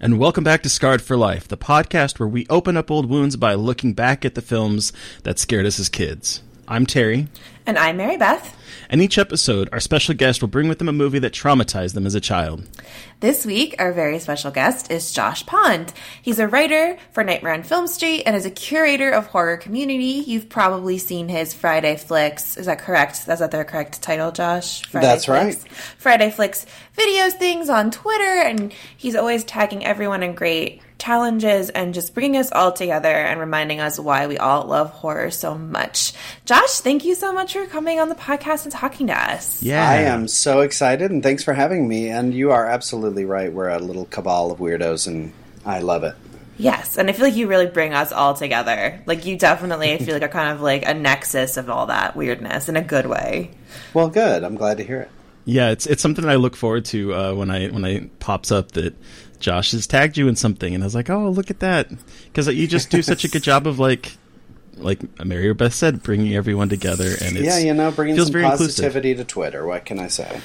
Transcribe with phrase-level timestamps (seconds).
[0.00, 3.34] And welcome back to Scarred for Life, the podcast where we open up old wounds
[3.34, 4.92] by looking back at the films
[5.24, 6.40] that scared us as kids.
[6.68, 7.26] I'm Terry,
[7.68, 8.56] And I'm Mary Beth.
[8.88, 12.06] and each episode, our special guest will bring with them a movie that traumatized them
[12.06, 12.66] as a child.
[13.20, 15.92] This week, our very special guest is Josh Pond.
[16.22, 20.24] He's a writer for Nightmare on Film Street and is a curator of horror community.
[20.26, 22.56] You've probably seen his Friday Flicks.
[22.56, 23.28] Is that correct?
[23.28, 24.86] Is that the correct title, Josh?
[24.86, 25.64] Friday That's Flicks.
[25.98, 26.64] Friday Flicks
[26.96, 32.40] videos things on Twitter, and he's always tagging everyone in great challenges and just bringing
[32.40, 36.12] us all together and reminding us why we all love horror so much.
[36.44, 39.62] Josh, thank you so much for coming on the podcast and talking to us.
[39.62, 39.88] Yeah.
[39.88, 42.08] I am so excited, and thanks for having me.
[42.08, 43.52] And you are absolutely right.
[43.52, 45.32] We're a little cabal of weirdos, and
[45.64, 46.14] I love it.
[46.58, 49.00] Yes, and I feel like you really bring us all together.
[49.06, 52.16] Like you definitely I feel like are kind of like a nexus of all that
[52.16, 53.52] weirdness in a good way.
[53.94, 54.42] Well, good.
[54.42, 55.10] I'm glad to hear it.
[55.44, 58.50] Yeah, it's it's something that I look forward to uh, when I when I pops
[58.50, 58.94] up that
[59.40, 61.88] Josh has tagged you in something, and I was like, oh, look at that,
[62.24, 64.16] because you just do such a good job of like,
[64.76, 68.28] like Mary or Beth said, bringing everyone together, and it's, yeah, you know, bringing feels
[68.28, 69.66] some very inclusive positivity to Twitter.
[69.66, 70.40] What can I say?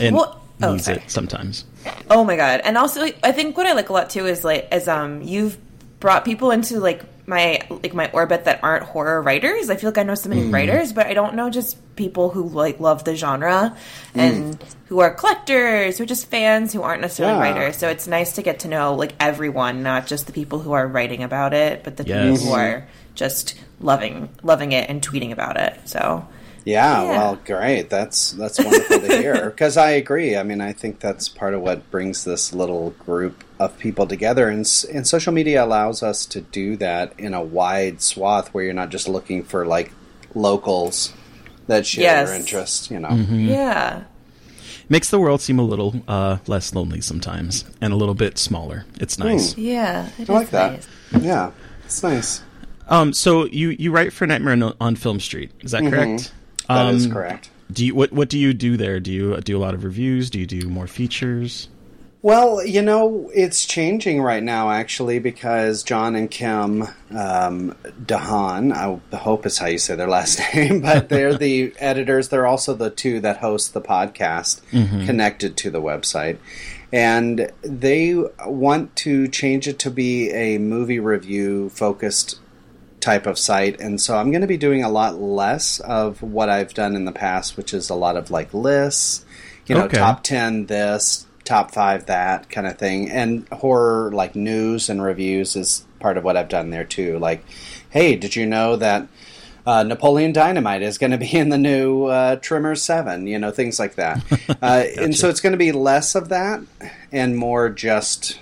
[0.00, 0.98] and well, oh, needs sorry.
[0.98, 1.64] it sometimes.
[2.10, 2.60] Oh my god!
[2.64, 5.58] And also, I think what I like a lot too is like is um you've
[6.00, 9.68] brought people into like my like my orbit that aren't horror writers.
[9.68, 10.54] I feel like I know so many hmm.
[10.54, 13.76] writers, but I don't know just people who like love the genre
[14.12, 14.20] hmm.
[14.20, 17.40] and who are collectors, who are just fans, who aren't necessarily Yeah.
[17.42, 17.76] writers.
[17.78, 20.86] So it's nice to get to know like everyone, not just the people who are
[20.86, 22.38] writing about it, but the Yes.
[22.38, 25.80] people who are just loving loving it and tweeting about it.
[25.84, 26.26] So
[26.66, 27.08] Yeah, Yeah.
[27.10, 27.88] well, great.
[27.90, 29.50] That's that's wonderful to hear.
[29.50, 30.36] Because I agree.
[30.36, 34.48] I mean, I think that's part of what brings this little group of people together,
[34.48, 38.74] and and social media allows us to do that in a wide swath where you're
[38.74, 39.92] not just looking for like
[40.34, 41.12] locals
[41.68, 42.28] that share Yes.
[42.28, 42.90] your interests.
[42.90, 43.08] You know.
[43.10, 43.46] Mm-hmm.
[43.48, 44.02] yeah.
[44.88, 48.84] Makes the world seem a little uh, less lonely sometimes, and a little bit smaller.
[49.00, 49.56] It's nice.
[49.58, 50.72] Yeah, it I like is that.
[51.12, 51.22] nice.
[51.24, 51.50] Yeah,
[51.84, 52.42] it's nice.
[52.88, 56.32] Um, so you you write for Nightmare on, on Film Street, is that correct?
[56.68, 56.74] Mm-hmm.
[56.74, 57.50] That is Um, correct.
[57.72, 59.00] Do you what what do you do there?
[59.00, 60.30] Do you do a lot of reviews?
[60.30, 61.68] Do you do more features?
[62.22, 69.16] Well, you know, it's changing right now, actually, because John and Kim um, Dahan, I
[69.16, 72.28] hope is how you say their last name, but they're the editors.
[72.30, 74.60] They're also the two that host the podcast
[75.06, 76.38] connected to the website.
[76.92, 78.14] And they
[78.44, 82.40] want to change it to be a movie review focused
[83.06, 83.80] type of site.
[83.80, 87.04] And so I'm going to be doing a lot less of what I've done in
[87.04, 89.24] the past, which is a lot of like lists,
[89.66, 89.96] you know, Okay.
[89.98, 93.08] top 10 this, top 5 that kind of thing.
[93.10, 97.18] And horror like news and reviews is part of what I've done there too.
[97.20, 97.44] Like,
[97.90, 99.06] hey, did you know that
[99.64, 103.50] uh, Napoleon Dynamite is going to be in the new uh, Tremors 7, you know,
[103.52, 104.20] things like that.
[104.62, 106.60] Uh, And so it's going to be less of that
[107.12, 108.40] and more just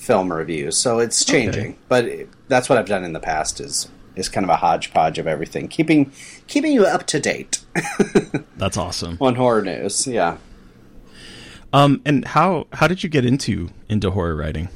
[0.00, 0.76] film reviews.
[0.76, 4.44] So it's changing, but it, that's what I've done in the past is is kind
[4.44, 6.10] of a hodgepodge of everything, keeping
[6.48, 7.60] keeping you up to date
[8.56, 9.18] That's awesome.
[9.20, 10.06] on horror news.
[10.06, 10.38] Yeah.
[11.72, 14.68] Um, and how how did you get into into horror writing?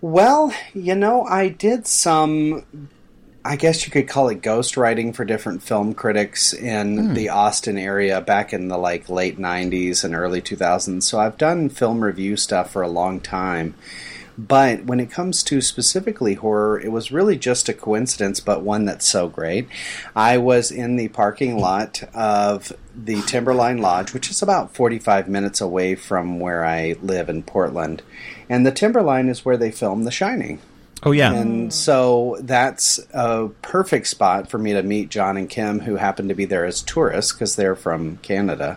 [0.00, 2.88] Well, you know, I did some.
[3.44, 7.14] I guess you could call it ghost writing for different film critics in hmm.
[7.14, 11.02] the Austin area back in the like late '90s and early 2000s.
[11.02, 13.74] So I've done film review stuff for a long time.
[14.38, 18.86] But when it comes to specifically horror, it was really just a coincidence, but one
[18.86, 19.68] that's so great.
[20.16, 25.60] I was in the parking lot of the Timberline Lodge, which is about 45 minutes
[25.60, 28.02] away from where I live in Portland.
[28.48, 30.58] And the Timberline is where they filmed The Shining.
[31.02, 35.80] Oh yeah, And so that's a perfect spot for me to meet John and Kim,
[35.80, 38.76] who happen to be there as tourists because they're from Canada.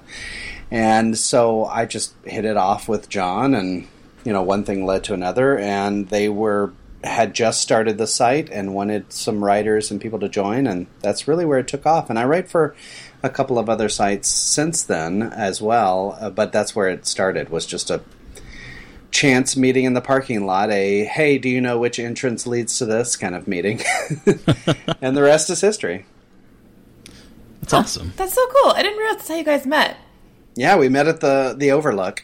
[0.72, 3.88] And so I just hit it off with John, and
[4.24, 6.72] you know, one thing led to another, and they were
[7.04, 11.28] had just started the site and wanted some writers and people to join, and that's
[11.28, 12.10] really where it took off.
[12.10, 12.74] And I write for
[13.22, 17.50] a couple of other sites since then as well, uh, but that's where it started.
[17.50, 18.02] Was just a
[19.14, 22.86] chance meeting in the parking lot, a hey, do you know which entrance leads to
[22.86, 23.80] this kind of meeting.
[25.02, 26.06] and the rest is history.
[27.62, 28.12] that's awesome.
[28.18, 28.72] That's so cool.
[28.72, 29.98] I didn't realize that's how you guys met.
[30.56, 32.22] Yeah, we met at the the Overlook.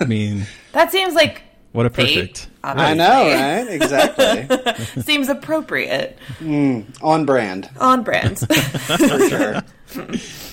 [0.00, 1.42] I mean, That seems like
[1.72, 2.48] what a fate, perfect.
[2.64, 3.68] I know, right?
[3.68, 5.02] Exactly.
[5.02, 6.18] Seems appropriate.
[6.40, 8.38] On brand, On brand.
[8.48, 9.62] for sure.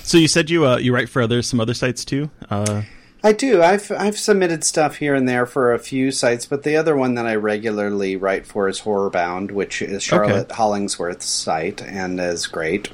[0.03, 2.29] So you said you uh, you write for other some other sites too.
[2.49, 2.83] Uh,
[3.25, 3.63] I do.
[3.63, 7.15] I've I've submitted stuff here and there for a few sites, but the other one
[7.15, 12.89] that I regularly write for is Horrorbound, which is Charlotte Hollingsworth's site and is great.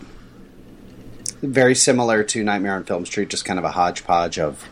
[1.41, 4.69] Very similar to Nightmare on Film Street, just kind of a hodgepodge of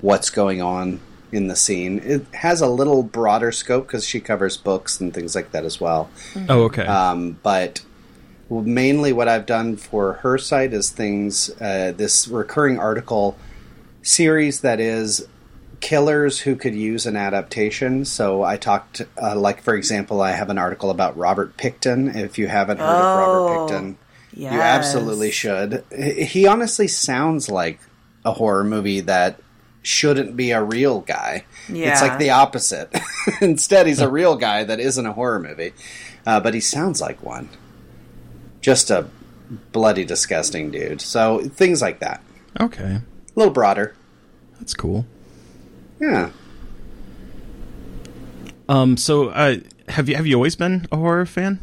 [0.00, 0.98] what's going on
[1.30, 2.00] in the scene.
[2.00, 5.80] It has a little broader scope because she covers books and things like that as
[5.80, 6.10] well.
[6.48, 6.84] oh okay.
[6.84, 7.80] Um, but
[8.50, 13.38] mainly what I've done for her site is things, uh, this recurring article
[14.06, 15.26] series that is
[15.80, 18.04] killers who could use an adaptation.
[18.04, 22.14] So I talked, uh, like, for example, I have an article about Robert Pickton.
[22.16, 23.18] If you haven't heard of Oh,
[23.66, 23.96] Robert Pickton,
[24.32, 25.84] you absolutely should.
[25.94, 27.78] He he honestly sounds like
[28.24, 29.38] a horror movie that
[29.82, 31.44] shouldn't be a real guy.
[31.92, 32.92] It's like the opposite.
[33.40, 35.72] Instead, he's a real guy that isn't a horror movie,
[36.26, 37.48] uh, but he sounds like one.
[38.60, 39.08] Just a
[39.72, 41.00] bloody disgusting dude.
[41.00, 42.20] So things like that.
[42.60, 42.98] okay,
[43.36, 43.94] A little broader.
[44.58, 45.04] that's cool.
[46.00, 46.30] Yeah.
[48.68, 51.60] Um, so uh, have you have you always been a horror fan?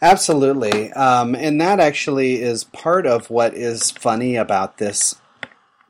[0.00, 0.92] Absolutely.
[0.92, 5.16] Um, and that actually is part of what is funny about this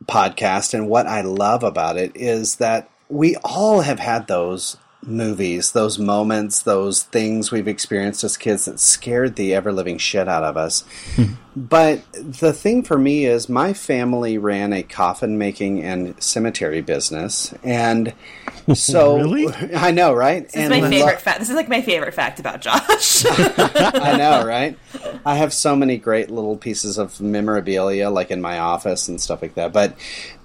[0.06, 4.76] podcast and what I love about it is that we all have had those
[5.06, 10.28] movies, those moments, those things we've experienced as kids that scared the ever living shit
[10.28, 10.84] out of us.
[11.14, 11.34] Hmm.
[11.54, 17.54] but the thing for me is my family ran a coffin making and cemetery business.
[17.62, 18.12] And
[18.74, 19.74] so Really?
[19.74, 20.44] I know, right?
[20.44, 21.38] This is my favorite fact.
[21.38, 23.24] This is like my favorite fact about Josh.
[23.28, 24.78] I know, right?
[25.24, 29.42] I have so many great little pieces of memorabilia, like in my office and stuff
[29.42, 29.72] like that.
[29.72, 29.96] But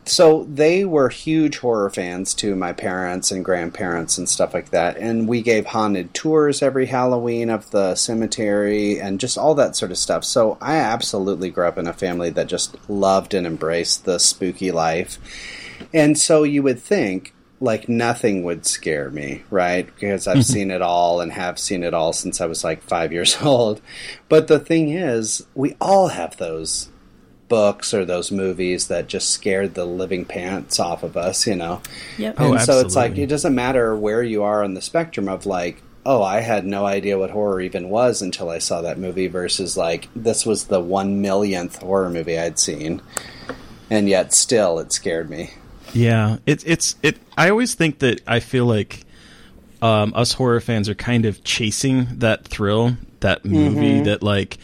[0.05, 4.97] so they were huge horror fans to my parents and grandparents and stuff like that.
[4.97, 9.91] And we gave haunted tours every Halloween of the cemetery and just all that sort
[9.91, 10.23] of stuff.
[10.23, 14.71] So I absolutely grew up in a family that just loved and embraced the spooky
[14.71, 15.19] life.
[15.93, 19.85] And so you would think like nothing would scare me, right?
[19.85, 20.53] Because I've mm-hmm.
[20.53, 23.81] seen it all and have seen it all since I was like five years old.
[24.29, 26.89] But the thing is, we all have those
[27.51, 31.81] books or those movies that just scared the living pants off of us, you know?
[32.17, 32.35] yep.
[32.37, 35.45] Oh, and so it's like, it doesn't matter where you are on the spectrum of
[35.45, 39.27] like, oh, I had no idea what horror even was until I saw that movie
[39.27, 43.01] versus like, this was the one millionth horror movie I'd seen.
[43.89, 45.49] And yet still it scared me.
[45.91, 47.17] Yeah, it's it's it.
[47.37, 49.03] I always think that I feel like
[49.81, 54.57] um, us horror fans are kind of chasing that thrill, that movie that like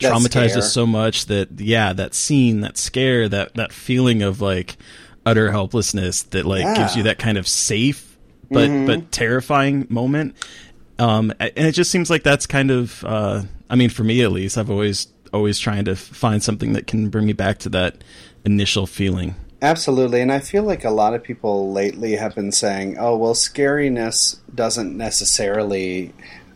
[0.00, 0.58] That traumatized scare.
[0.58, 4.76] us so much that yeah, that scene, that scare, that that feeling of like
[5.26, 8.14] utter helplessness that like gives you that kind of safe
[8.50, 10.36] but but terrifying moment.
[10.98, 14.30] Um, and it just seems like that's kind of, uh, I mean, for me at
[14.30, 18.04] least, I've always always trying to find something that can bring me back to that
[18.44, 19.34] initial feeling.
[19.60, 23.34] Absolutely, and I feel like a lot of people lately have been saying, "Oh, well,
[23.34, 26.12] scariness doesn't necessarily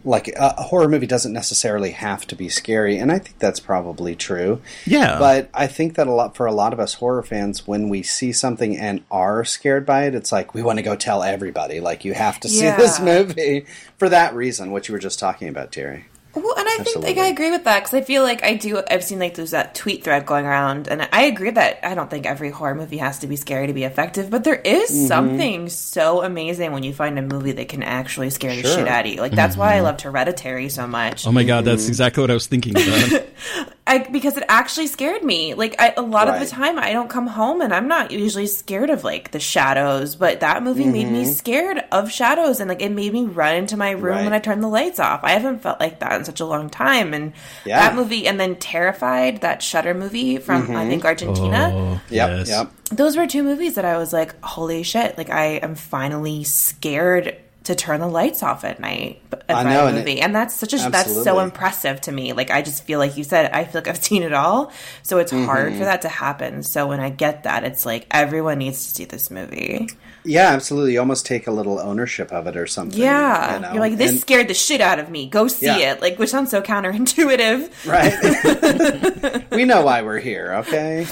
[0.09, 3.61] like a a horror movie doesn't necessarily have to be scary." And I think that's
[3.61, 4.61] probably true.
[4.87, 7.88] Yeah, But I think that a lot for a lot of us horror fans, when
[7.88, 11.23] we see something and are scared by it, it's like we want to go tell
[11.23, 11.81] everybody.
[11.81, 15.49] Like you have to see this movie for that reason, what you were just talking
[15.49, 16.07] about, Terry.
[16.35, 18.80] Well, and I think like I agree with that because I feel like I do.
[18.88, 22.08] I've seen like there's that tweet thread going around, and I agree that I don't
[22.08, 25.06] think every horror movie has to be scary to be effective, but there is Mm-hmm.
[25.06, 29.06] something so amazing when you find a movie that can actually scare the shit out
[29.06, 29.20] of you.
[29.20, 31.26] Like that's why I loved Hereditary so much.
[31.26, 33.25] Oh my god, that's exactly what I was thinking about.
[33.88, 35.54] I because it actually scared me.
[35.54, 38.47] Like I, a lot of the time, I don't come home and I'm not usually
[38.47, 42.83] scared of like the shadows, but that movie made me scared of shadows, and like
[42.83, 44.07] it made me run into my room Mm-hmm.
[44.18, 44.25] Right.
[44.25, 45.21] when I turned the lights off.
[45.25, 47.33] I haven't felt like that in such a long time, and
[47.64, 47.80] Yeah.
[47.80, 50.76] that movie, and then Terrified, that Shutter movie from Mm-hmm.
[50.76, 51.73] I think Argentina.
[51.75, 52.49] Oh, Yep, yes.
[52.50, 52.71] yep.
[52.90, 55.16] Those were two movies that I was like, holy shit!
[55.18, 57.37] Like I am finally scared.
[57.69, 60.73] To turn the lights off at night I know, of and it- and that's such
[60.73, 62.33] a that's so impressive to me.
[62.33, 64.73] Like I just feel like you said, I feel like I've seen it all,
[65.03, 65.79] so it's hard Mm-hmm.
[65.79, 66.63] for that to happen.
[66.63, 69.89] So when I get that, it's like everyone needs to see this movie.
[70.25, 70.95] Yeah, absolutely.
[70.95, 72.99] You almost take a little ownership of it or something.
[72.99, 73.73] Yeah, you know?
[73.73, 75.29] you're like this And- scared the shit out of me.
[75.29, 75.93] Go see Yeah.
[75.93, 77.69] it, like which sounds so counterintuitive.
[77.87, 79.51] right?
[79.51, 81.07] we know why we're here, okay?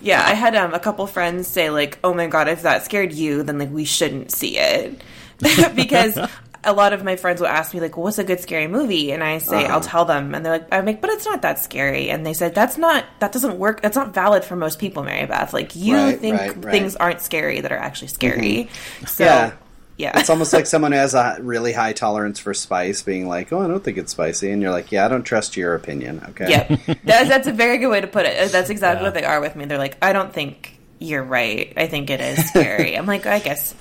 [0.00, 3.12] Yeah, I had um, a couple friends say like, "Oh my god, if that scared
[3.12, 5.00] you, then like we shouldn't see it,"
[5.74, 6.18] because
[6.64, 9.22] a lot of my friends will ask me like, "What's a good scary movie?" And
[9.22, 9.74] I say, Uh-huh.
[9.74, 12.32] "I'll tell them," and they're like, "I'm like, but it's not that scary." And they
[12.32, 13.82] said, "That's not that doesn't work.
[13.82, 15.52] That's not valid for most people, Mary Beth.
[15.52, 16.72] Like you Right, think right, right.
[16.72, 18.68] things aren't scary that are actually scary."
[19.06, 19.52] So, Yeah.
[19.96, 23.52] yeah, It's almost like someone who has a really high tolerance for spice being like,
[23.52, 24.50] oh, I don't think it's spicy.
[24.50, 26.50] And you're like, yeah, I don't trust your opinion, okay?
[26.50, 26.94] yeah.
[27.04, 28.50] That's, that's a very good way to put it.
[28.52, 29.08] That's exactly Yeah.
[29.08, 29.66] what they are with me.
[29.66, 31.72] They're like, "I don't think you're right.
[31.76, 33.74] I think it is scary." I'm like, "I guess."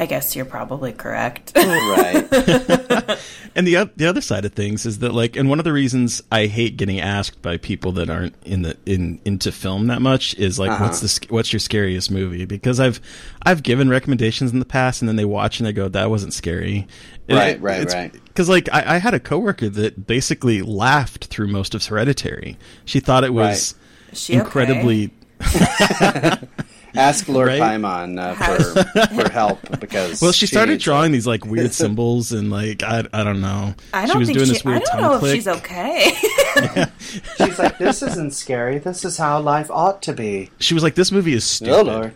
[0.00, 1.52] I guess you're probably correct.
[1.56, 3.18] Right.
[3.56, 6.22] And the the other side of things is that like, and one of the reasons
[6.30, 10.36] I hate getting asked by people that aren't in the in into film that much
[10.36, 10.84] is like, Uh-huh.
[10.84, 12.44] what's the what's your scariest movie?
[12.44, 13.00] Because I've
[13.42, 16.32] I've given recommendations in the past, and then they watch and they go, that wasn't
[16.32, 16.86] scary.
[17.28, 18.12] And Right, it- right, it's- right.
[18.12, 22.56] Because like I, I had a coworker that basically laughed through most of Hereditary.
[22.84, 23.74] She thought it was
[24.12, 25.10] she okay?
[26.92, 27.00] incredibly.
[27.08, 27.60] Ask Lord Right?
[27.60, 30.20] Paimon uh, for, for help because.
[30.20, 33.74] Well, she started needs drawing these like weird symbols and like I, I don't know.
[33.92, 34.52] I she don't was think doing she.
[34.54, 35.30] this weird I don't know click.
[35.30, 36.12] if she's okay.
[36.12, 36.88] it.
[37.38, 38.78] She's like, this isn't scary.
[38.78, 40.50] This is how life ought to be.
[40.58, 42.14] She was like, "This movie is stupid." Oh, Lord.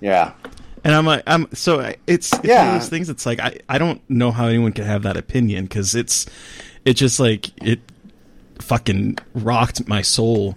[0.00, 0.32] Yeah.
[0.84, 2.74] And I'm like, I'm so I- it's, it's one Yeah.
[2.74, 3.08] of those things.
[3.10, 6.26] It's like I, I don't know how anyone can have that opinion because it's
[6.84, 7.80] it just like it
[8.60, 10.56] fucking rocked my soul.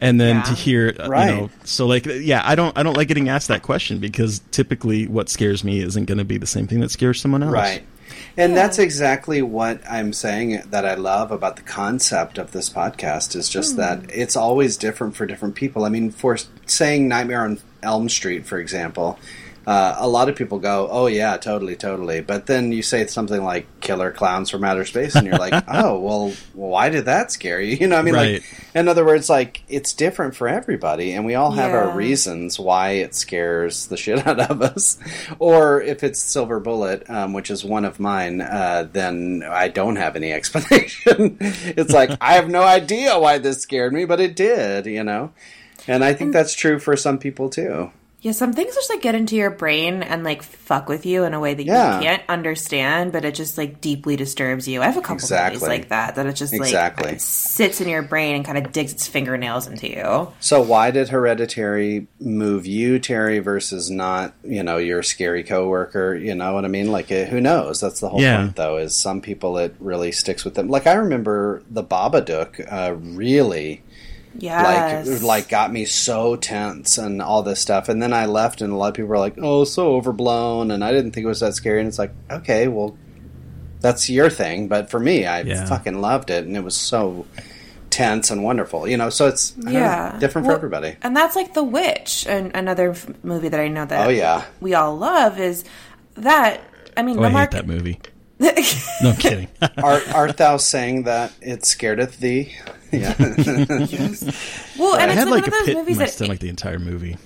[0.00, 0.42] And then Yeah.
[0.42, 1.30] to hear, Right.
[1.30, 4.40] you know, so like, yeah, I don't, I don't like getting asked that question because
[4.52, 7.52] typically what scares me isn't going to be the same thing that scares someone else.
[7.52, 7.82] Right.
[8.36, 13.34] And that's exactly what I'm saying that I love about the concept of this podcast
[13.34, 14.06] is just that hmm.
[14.10, 15.84] it's always different for different people.
[15.84, 19.18] I mean, for saying Nightmare on Elm Street, for example,
[19.68, 23.44] uh, a lot of people go, "Oh yeah, totally, totally," but then you say something
[23.44, 27.60] like "Killer Clowns from Outer Space," and you're like, "Oh, well, why did that scare
[27.60, 28.32] you?" You know, what I mean, Right.
[28.34, 28.42] like,
[28.74, 32.92] in other words, like it's different for everybody, and we all have our reasons why
[32.92, 34.98] it scares the shit out of us.
[35.38, 39.96] Or if it's Silver Bullet, um, which is one of mine, uh, then I don't
[39.96, 41.36] have any explanation.
[41.40, 45.32] it's like I have no idea why this scared me, but it did, you know.
[45.86, 47.90] And I think that's true for some people too.
[48.20, 51.34] Yeah, some things just like get into your brain and like fuck with you in
[51.34, 51.98] a way that Yeah.
[51.98, 54.82] you can't understand, but it just like deeply disturbs you.
[54.82, 55.56] I have a couple Exactly.
[55.60, 57.18] movies like that that it just like Exactly.
[57.18, 60.32] sits in your brain and kind of digs its fingernails into you.
[60.40, 66.14] So why did Hereditary move you, Terry, versus not, you know, your scary coworker?
[66.16, 66.90] You know what I mean?
[66.90, 67.80] Like, uh, who knows?
[67.80, 68.38] That's the whole Yeah.
[68.38, 68.78] point, though.
[68.78, 70.68] Is some people it really sticks with them.
[70.68, 73.82] Like I remember the Babadook uh, really
[74.38, 75.08] Yes.
[75.08, 77.88] like like got me so tense and all this stuff.
[77.88, 80.84] And then I left, and a lot of people were like, "Oh, so overblown," and
[80.84, 81.80] I didn't think it was that scary.
[81.80, 82.96] And it's like, okay, well,
[83.80, 85.64] that's your thing, but for me, I Yeah.
[85.66, 87.26] fucking loved it, and it was so
[87.90, 88.86] tense and wonderful.
[88.88, 90.96] You know, so it's I don't know, yeah, different Well, for everybody.
[91.02, 94.44] And that's like The Witch, and another f- movie that I know that Oh, yeah.
[94.60, 95.64] we all love is
[96.14, 96.60] that.
[96.96, 98.00] I mean, Oh, the I hate mark- that movie.
[98.40, 98.50] no,
[99.02, 99.48] I'm kidding.
[99.82, 102.54] art, art thou saying that it scaredeth thee?
[102.92, 103.14] Yeah.
[104.78, 106.04] Well, and I it's had like, like a one of those pit in movies my
[106.04, 107.16] that stomach the entire movie.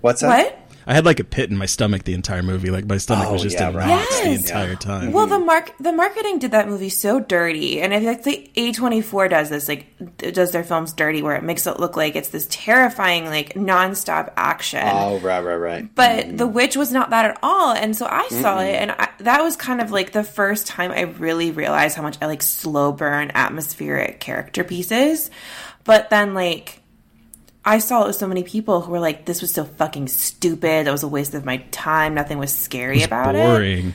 [0.00, 0.28] What's that?
[0.28, 0.59] what?
[0.86, 2.70] I had like a pit in my stomach the entire movie.
[2.70, 3.86] Like my stomach Oh, was just yeah, in right.
[3.86, 4.40] knots the Yes.
[4.48, 5.12] entire time.
[5.12, 8.72] Well, the mark the marketing did that movie so dirty, and I think the A
[8.72, 9.86] twenty four does this like
[10.22, 13.54] it does their films dirty, where it makes it look like it's this terrifying like
[13.54, 14.82] nonstop action.
[14.82, 15.94] Oh, right, right, right.
[15.94, 16.36] But mm-hmm.
[16.36, 19.42] The Witch was not that at all, and so I saw it, and I, that
[19.42, 22.92] was kind of like the first time I really realized how much I like slow
[22.92, 25.30] burn atmospheric character pieces.
[25.84, 26.79] But then, like,
[27.64, 30.86] I saw it with so many people who were like, "This was so fucking stupid.
[30.86, 32.14] That was a waste of my time.
[32.14, 33.94] Nothing was scary It's about it." boring.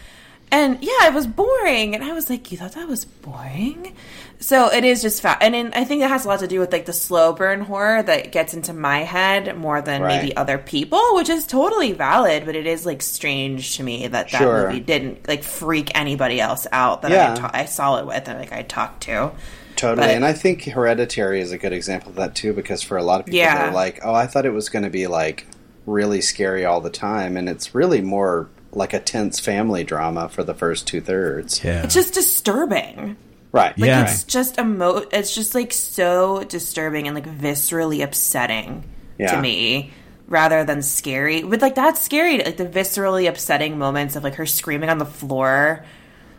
[0.52, 1.96] And yeah, it was boring.
[1.96, 3.94] And I was like, you thought that was boring?
[4.40, 5.40] So it is just fat.
[5.42, 7.62] And then I think that has a lot to do with like the slow burn
[7.62, 10.22] horror that gets into my head more than Right.
[10.22, 12.46] maybe other people, which is totally valid.
[12.46, 14.68] But it is like strange to me that that Sure.
[14.68, 17.32] movie didn't like freak anybody else out that Yeah.
[17.32, 19.32] I, ta- I saw it with and like I talked to.
[19.76, 22.98] Totally, But- and I think Hereditary is a good example of that too, because for
[22.98, 23.64] a lot of people, Yeah.
[23.66, 25.46] they're like, "Oh, I thought it was going to be like
[25.86, 30.44] really scary all the time," and it's really more like a tense family drama for
[30.44, 31.64] the first two thirds.
[31.64, 31.84] Yeah.
[31.84, 33.16] It's just disturbing.
[33.52, 33.78] Right?
[33.78, 34.04] Like Yeah.
[34.04, 38.84] it's just a emo it's just like so disturbing and like viscerally upsetting
[39.18, 39.34] Yeah.
[39.34, 39.92] to me
[40.28, 41.42] rather than scary.
[41.42, 45.06] But like that's scary, like the viscerally upsetting moments of like her screaming on the
[45.06, 45.86] floor.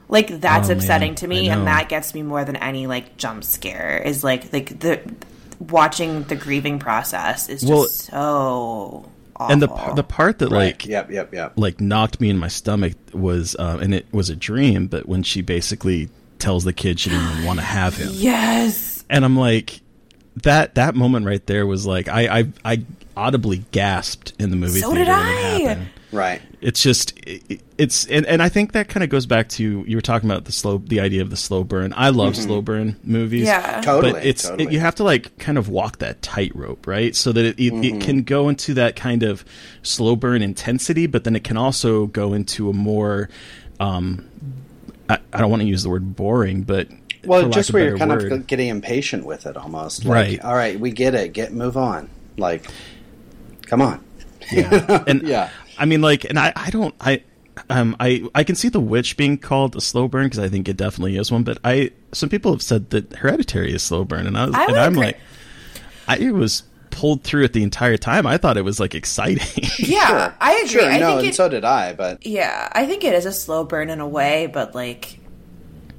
[0.09, 0.77] Like that's Oh, man.
[0.79, 4.53] upsetting to me and that gets me more than any like jump scare is like
[4.53, 5.01] like the
[5.59, 9.53] watching the grieving process is just Well, so awful.
[9.53, 10.67] and the the part that Right.
[10.75, 11.11] like Yep.
[11.11, 11.35] Yep.
[11.35, 11.53] Yep.
[11.57, 15.23] like knocked me in my stomach was um, and it was a dream but when
[15.23, 16.09] she basically
[16.39, 19.05] tells the kid she didn't even want to have him Yes.
[19.09, 19.81] and i'm like
[20.43, 22.83] that that moment right there was like i i, I
[23.17, 25.69] audibly gasped in the movie So theater did when it I.
[25.69, 25.89] happened.
[26.13, 26.41] Right.
[26.61, 29.97] it's just it, it's and, and i think that kind of goes back to you
[29.97, 32.97] were talking about the slow the idea of the slow burn i love slow burn
[33.03, 33.81] movies Yeah.
[33.81, 34.13] Totally.
[34.13, 34.65] but it's totally.
[34.65, 37.15] it, you have to like kind of walk that tightrope, right?
[37.17, 37.85] So that it, it, Mm-hmm.
[37.85, 39.45] it can go into that kind of
[39.83, 43.29] slow burn intensity, but then it can also go into a more
[43.81, 44.27] um,
[45.11, 47.85] I, I don't want to use the word boring, but for well, lack just where
[47.85, 48.33] you're kind word.
[48.33, 50.05] of getting impatient with it, almost.
[50.05, 50.45] Like, Right.
[50.45, 51.33] All right, we get it.
[51.33, 52.09] Get move on.
[52.37, 52.67] Like,
[53.67, 54.05] come on.
[54.53, 55.05] yeah.
[55.07, 55.51] and Yeah.
[55.79, 57.23] I mean, like, and I, I don't, I,
[57.71, 60.69] um, I, I can see the witch being called a slow burn because I think
[60.69, 61.43] it definitely is one.
[61.43, 64.65] But I, some people have said that Hereditary is slow burn, and I was, I
[64.67, 65.07] and I'm agree.
[65.07, 65.19] like,
[66.09, 68.27] I was pulled through it the entire time.
[68.27, 69.47] I thought it was like exciting.
[69.79, 70.69] Yeah, I agree.
[70.69, 70.91] Sure.
[70.91, 71.93] I no, think and it, so did I.
[71.93, 75.19] But Yeah, I think it is a slow burn in a way, but like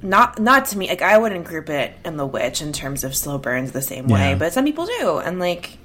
[0.02, 0.88] not not to me.
[0.88, 4.06] Like I wouldn't group it in the witch in terms of slow burns the same
[4.06, 4.34] way, Yeah.
[4.36, 5.78] but some people do, and like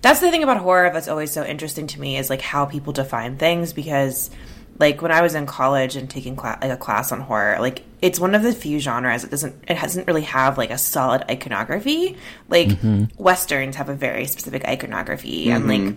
[0.00, 2.92] that's the thing about horror that's always so interesting to me is like how people
[2.92, 4.30] define things because
[4.78, 7.84] like when I was in college and taking cla- like a class on horror, like
[8.00, 11.22] it's one of the few genres that doesn't it doesn't really have like a solid
[11.30, 12.16] iconography.
[12.48, 13.04] Like mm-hmm.
[13.16, 15.86] westerns have a very specific iconography, and mm-hmm.
[15.86, 15.96] like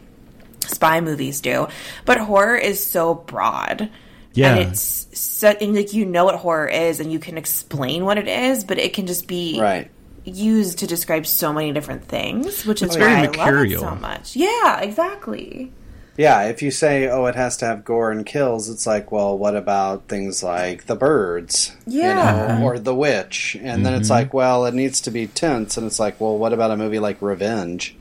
[0.70, 1.68] spy movies do,
[2.06, 3.90] but horror is so broad.
[4.36, 4.56] Yeah.
[4.56, 8.18] and it's so, and like you know what horror is, and you can explain what
[8.18, 9.90] it is, but it can just be right.
[10.26, 13.38] used to describe so many different things, which is It's why very I love it
[13.38, 13.82] mercurial.
[13.82, 14.36] so much.
[14.36, 15.72] Yeah, exactly.
[16.18, 19.38] Yeah, if you say, "Oh, it has to have gore and kills," it's like, well,
[19.38, 22.54] what about things like the birds, Yeah.
[22.54, 23.58] you know, or the witch?
[23.62, 24.14] And then it's mm-hmm.
[24.14, 27.00] like, well, it needs to be tense, and it's like, well, what about a movie
[27.00, 27.96] like Revenge?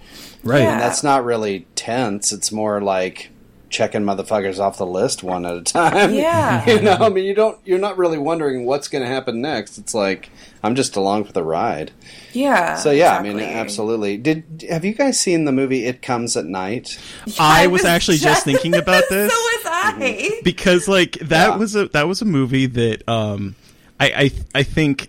[0.44, 0.62] right.
[0.62, 0.72] Yeah.
[0.74, 3.30] And that's not really tense; it's more like
[3.74, 6.14] checking motherfuckers off the list one at a time.
[6.14, 6.64] Yeah.
[6.70, 9.76] you know, I mean, you don't, you're not really wondering what's going to happen next.
[9.78, 10.30] It's like
[10.62, 11.90] I'm just along for the ride.
[12.32, 12.76] Yeah.
[12.76, 14.16] So yeah, I mean, absolutely.
[14.16, 16.98] Did have you guys seen the movie It Comes at Night?
[17.38, 19.32] I was actually just thinking about this.
[19.32, 20.40] so was I.
[20.44, 21.56] because like that Yeah.
[21.56, 23.54] was a that was a movie that um
[24.00, 25.08] I I I think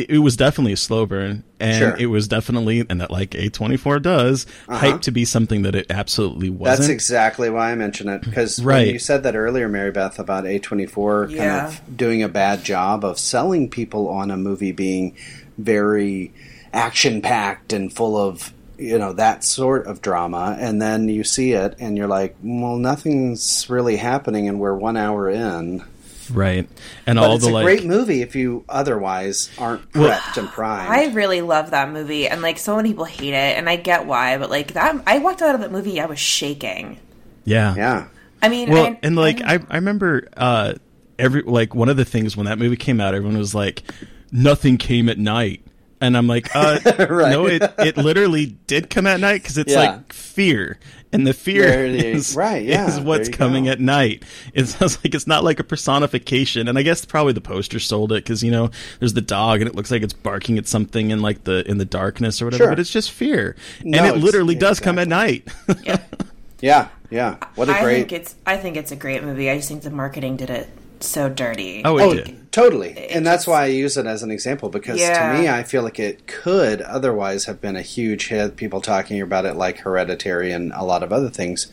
[0.00, 1.96] it, it was definitely a slow burn and Sure.
[1.98, 4.86] it was definitely and that like A24 does uh-huh.
[4.86, 6.78] hyped to be something that it absolutely wasn't.
[6.80, 8.92] That's exactly why I mention it because Right.
[8.92, 11.60] you said that earlier, Mary Beth, about A24 Yeah.
[11.60, 15.16] kind of doing a bad job of selling people on a movie being
[15.58, 16.32] very
[16.72, 21.52] action packed and full of you know that sort of drama and then you see
[21.52, 25.82] it and you're like well nothing's really happening and we're one hour in
[26.30, 26.68] right.
[27.06, 30.48] And but all it's the a like great movie if you otherwise aren't prepped and
[30.48, 33.76] primed I really love that movie, and like so many people hate it, and I
[33.76, 34.38] get why.
[34.38, 36.98] But like that, I walked out of that movie, I was shaking.
[37.44, 37.74] yeah.
[37.76, 38.08] yeah
[38.42, 40.74] I mean, Well, I- and like I, I, I remember uh
[41.18, 43.82] every like one of the things when that movie came out, everyone was like,
[44.30, 45.62] "Nothing came at night,"
[46.00, 46.78] and I'm like, uh,
[47.08, 47.30] Right.
[47.30, 49.80] "No, it it literally did come at night because it's Yeah.
[49.80, 50.78] like fear,
[51.12, 52.36] and the fear There is is.
[52.36, 53.70] Right, yeah, is what's coming go.
[53.72, 54.22] at night.
[54.54, 58.12] It sounds like it's not like a personification, and I guess probably the poster sold
[58.12, 61.10] it because you know there's the dog and it looks like it's barking at something
[61.10, 62.70] in like the in the darkness or whatever, Sure.
[62.72, 65.48] but it's just fear, No, and it literally yeah, does come at night.
[66.60, 69.50] yeah yeah what a great think it's, I think it's a great movie.
[69.50, 70.68] I just think the marketing did it
[71.00, 71.82] so dirty.
[71.84, 72.52] oh, it Oh, did.
[72.52, 73.08] totally.
[73.10, 75.32] And that's why I use it as an example because Yeah.
[75.32, 78.56] to me, I feel like it could otherwise have been a huge hit.
[78.56, 81.66] People talking about it like Hereditary and a lot of other things.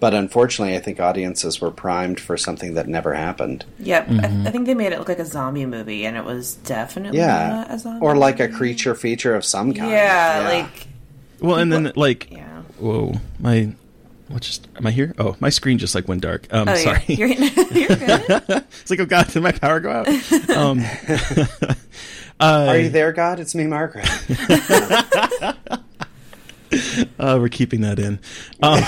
[0.00, 3.64] But unfortunately, I think audiences were primed for something that never happened.
[3.78, 4.46] Yep, Mm-hmm.
[4.46, 7.18] I, I think they made it look like a zombie movie, and it was definitely
[7.18, 7.48] Yeah.
[7.48, 8.04] not a zombie.
[8.04, 9.90] Or like a creature feature of some kind.
[9.92, 10.88] Yeah, like
[11.40, 12.62] Well, and then like yeah.
[12.80, 13.74] whoa, my
[14.32, 15.14] what just am I here?
[15.18, 16.46] Oh, my screen just like went dark.
[16.52, 17.02] Um, Oh, sorry.
[17.06, 18.24] You're, you're, you're good.
[18.48, 20.08] it's like, oh god, did my power go out?
[20.50, 20.82] Um,
[22.40, 23.38] Are you there, God?
[23.38, 24.08] It's me, Margaret.
[27.18, 28.18] uh, we're keeping that in.
[28.62, 28.82] Um,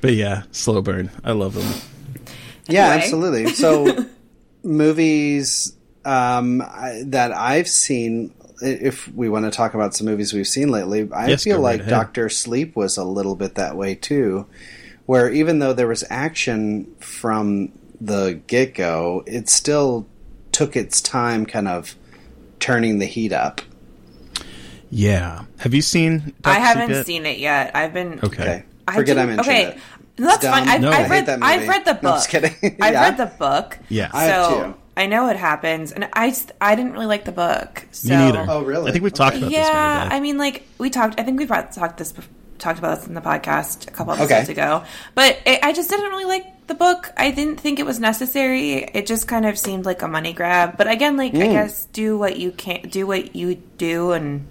[0.00, 1.10] but yeah, slow burn.
[1.24, 1.66] I love them.
[2.68, 3.02] Yeah, Anyway.
[3.04, 3.46] absolutely.
[3.54, 4.06] So,
[4.62, 5.72] movies
[6.04, 10.70] um, that I've seen, i- if we want to talk about some movies we've seen
[10.70, 11.88] lately, I Yes, feel go right like.
[11.88, 14.46] Doctor Sleep was a little bit that way too,
[15.06, 20.06] where even though there was action from the get go, it still
[20.52, 21.94] took its time kind of
[22.60, 23.60] turning the heat up.
[24.90, 25.44] Yeah.
[25.58, 26.34] Have you seen?
[26.44, 27.06] I haven't Sleep yet?
[27.06, 27.72] seen it yet.
[27.74, 28.42] I've been Okay.
[28.42, 28.64] Okay.
[28.88, 29.64] I Forget I, didn't- mentioned okay.
[29.72, 29.78] it.
[30.18, 30.68] No, that's It's fine.
[30.68, 30.90] I've, No.
[30.90, 31.26] I've I read.
[31.26, 31.52] that movie.
[31.52, 32.02] I've read the book.
[32.02, 32.76] No, I'm just kidding.
[32.80, 33.78] I've read the book.
[33.90, 34.10] Yeah.
[34.14, 34.74] I have so too.
[34.96, 37.86] I know it happens, and I I didn't really like the book.
[37.92, 38.08] So.
[38.10, 38.46] Me neither.
[38.48, 38.88] Oh, really?
[38.88, 39.58] I think we've talked about this.
[39.58, 41.20] Yeah, I mean, like we talked.
[41.20, 42.14] I think we brought talked this
[42.58, 44.52] talked about this in the podcast a couple episodes Okay.
[44.52, 44.82] ago.
[45.14, 47.12] But it, I just didn't really like the book.
[47.16, 48.76] I didn't think it was necessary.
[48.84, 50.78] It just kind of seemed like a money grab.
[50.78, 51.42] But again, like Mm.
[51.50, 54.50] I guess do what you can do what you do and.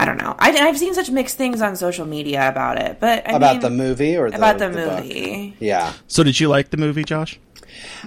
[0.00, 0.34] I don't know.
[0.36, 3.60] I, I've seen such mixed things on social media about it, but I About mean-
[3.62, 5.04] the movie or the, about the, book?
[5.04, 5.54] movie.
[5.60, 5.92] Yeah.
[6.08, 7.38] So did you like the movie, Josh?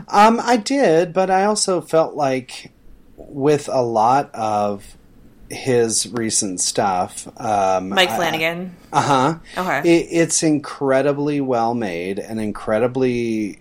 [0.08, 2.72] Um, I did, but I also felt like
[3.18, 4.98] with a lot of
[5.50, 8.76] his recent stuff, um, Mike Flanagan.
[8.92, 9.62] Uh huh.
[9.62, 9.98] Okay.
[9.98, 13.60] It, it's incredibly well made and incredibly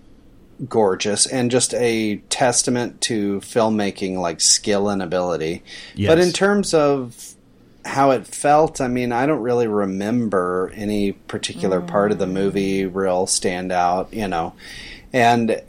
[0.69, 5.63] gorgeous, and just a testament to filmmaking, like skill and ability.
[5.95, 6.09] Yes.
[6.09, 7.35] But in terms of
[7.85, 12.87] how it felt, I mean, I don't really remember any particular part of the movie
[12.87, 14.55] real standout, you know.
[15.13, 15.63] And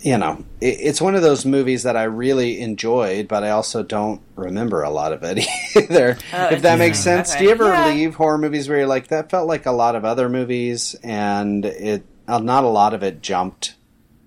[0.00, 3.82] you know, it, it's one of those movies that I really enjoyed, but I also
[3.82, 6.16] don't remember a lot of it either.
[6.32, 7.34] if that makes sense.
[7.34, 7.88] Do you ever Yeah.
[7.88, 11.64] leave horror movies where you're like, that felt like a lot of other movies, and
[11.64, 13.74] it uh, not a lot of it jumped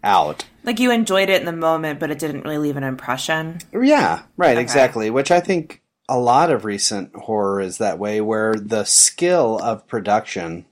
[0.04, 0.46] out.
[0.64, 3.60] Like you enjoyed it in the moment, but it didn't really leave an impression.
[3.74, 5.10] Yeah, right, exactly.
[5.10, 9.88] Which I think a lot of recent horror is that way, where the skill of
[9.88, 10.66] production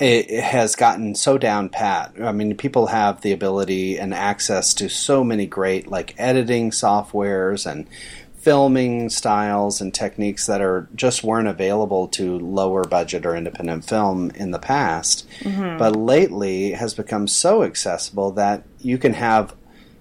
[0.00, 2.14] it, has gotten so down pat.
[2.20, 7.70] I mean, people have the ability and access to so many great like editing softwares
[7.70, 7.86] and
[8.42, 14.30] filming styles and techniques that are just weren't available to lower budget or independent film
[14.30, 15.28] in the past.
[15.40, 15.78] Mm-hmm.
[15.78, 19.54] But lately it has become so accessible that you can have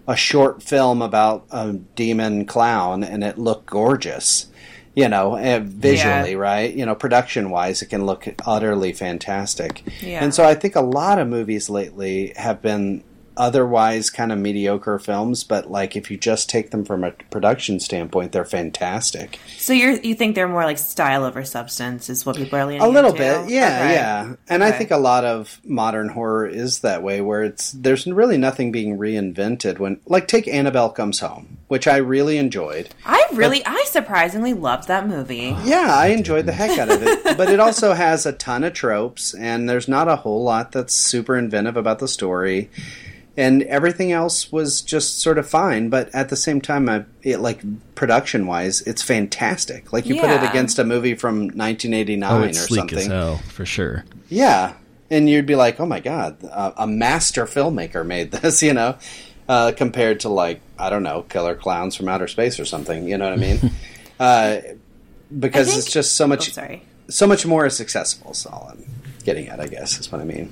[0.08, 4.48] a short film about a demon clown and it look gorgeous.
[4.94, 6.38] You know, eh, visually, Yeah.
[6.38, 6.74] right?
[6.74, 9.84] You know, production wise, it can look utterly fantastic.
[10.02, 10.22] Yeah.
[10.24, 13.04] And so I think a lot of movies lately have been
[13.42, 17.80] otherwise kind of mediocre films, but like if you just take them from a production
[17.80, 19.40] standpoint, they're fantastic.
[19.58, 22.82] So you you think they're more like style over substance is what people are leaning
[22.84, 23.24] A little into?
[23.24, 23.94] bit, yeah, Okay.
[23.94, 24.34] yeah.
[24.48, 28.38] And I think a lot of modern horror is that way, where it's there's really
[28.38, 29.80] nothing being reinvented.
[29.80, 32.90] When like take Annabelle Comes Home, which I really enjoyed.
[33.06, 35.56] I really, I surprisingly loved that movie.
[35.72, 37.38] Yeah, I enjoyed the heck out of it.
[37.38, 40.94] but it also has a ton of tropes, and there's not a whole lot that's
[40.94, 42.70] super inventive about the story.
[43.38, 47.38] And everything else was just sort of fine, but at the same time, I, it
[47.40, 47.62] like
[47.96, 49.94] production wise, it's fantastic.
[49.94, 52.98] Like you put it against a movie from 1989 Oh, or sleek something.
[52.98, 54.04] as hell for sure.
[54.28, 54.74] Yeah,
[55.10, 58.98] and you'd be like, "Oh my god, a, a master filmmaker made this," you know,
[59.48, 63.08] uh, compared to like I don't know, Killer Clowns from Outer Space or something.
[63.08, 63.72] You know what I mean?
[64.20, 64.58] uh,
[65.40, 66.84] because I think- it's just so Oh, much, sorry.
[67.08, 68.32] so much more successful.
[68.32, 68.86] Is all I'm
[69.24, 70.52] getting at, I guess, is what I mean.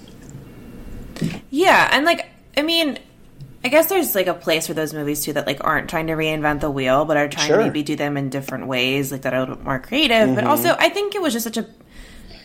[1.50, 2.26] Yeah, and like,
[2.60, 3.00] I mean,
[3.64, 6.14] I guess there's like a place for those movies too that like aren't trying to
[6.14, 7.58] reinvent the wheel, but are trying Sure.
[7.58, 10.36] to maybe do them in different ways, like that are a little bit more creative.
[10.36, 11.66] But also, I think it was just such a.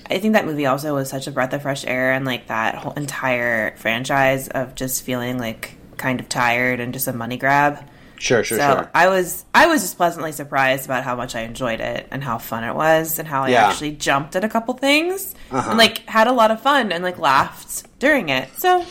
[0.08, 2.76] I think that movie also was such a breath of fresh air, and like that
[2.76, 7.78] whole entire franchise of just feeling like kind of tired and just a money grab.
[8.18, 8.90] Sure, sure, so sure.
[8.94, 12.38] I was I was just pleasantly surprised about how much I enjoyed it and how
[12.38, 13.66] fun it was and how I Yeah.
[13.68, 15.70] actually jumped at a couple things Uh-huh.
[15.70, 18.48] and like had a lot of fun and like laughed during it.
[18.56, 18.84] So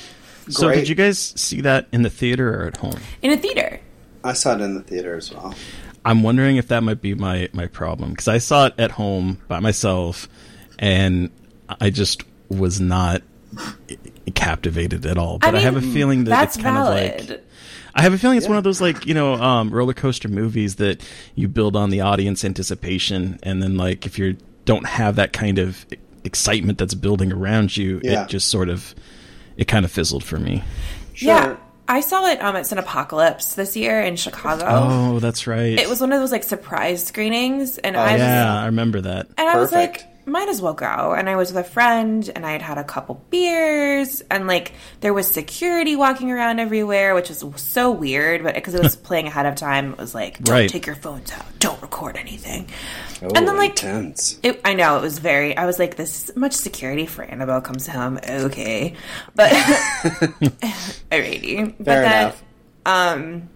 [0.50, 0.76] So Great.
[0.80, 3.00] did you guys see that in the theater or at home?
[3.22, 3.80] in a theater.
[4.24, 5.54] I saw it in the theater as well.
[6.06, 9.40] I'm wondering if that might be my my problem because I saw it at home
[9.48, 10.28] by myself,
[10.80, 11.30] and
[11.80, 13.22] I just was not
[14.36, 15.40] captivated at all.
[15.40, 17.22] But I, have a feeling that that's it's kind valid.
[17.22, 17.44] of like
[17.96, 20.76] I have a feeling it's one of those like you know um, roller coaster movies
[20.76, 21.02] that
[21.36, 25.60] you build on the audience anticipation, and then like if you don't have that kind
[25.60, 25.86] of
[26.24, 28.24] excitement that's building around you, Yeah.
[28.24, 28.96] it just sort of
[29.58, 30.64] it kind of fizzled for me.
[31.14, 31.28] Sure.
[31.34, 31.58] Yeah.
[31.88, 34.66] I saw it um at Cinepocalypse this year in Chicago.
[34.68, 35.78] Oh, that's right.
[35.78, 39.28] It was one of those like surprise screenings and I was yeah, I remember that.
[39.38, 41.14] and I was like might as well go.
[41.14, 44.74] And I was with a friend, and I had had a couple beers, and like
[45.02, 48.44] there was security walking around everywhere, which was so weird.
[48.44, 50.70] But because it was playing ahead of time, it was like, don't Right.
[50.70, 52.68] take your phones out, don't record anything.
[53.22, 54.38] Oh, and then like intense.
[54.44, 55.56] it, I know it was very.
[55.56, 58.20] I was like, this is much security for Annabelle comes home.
[58.28, 58.96] Okay,
[59.36, 59.52] but
[61.12, 61.74] alrighty.
[61.78, 62.44] But then, enough.
[62.86, 63.50] um,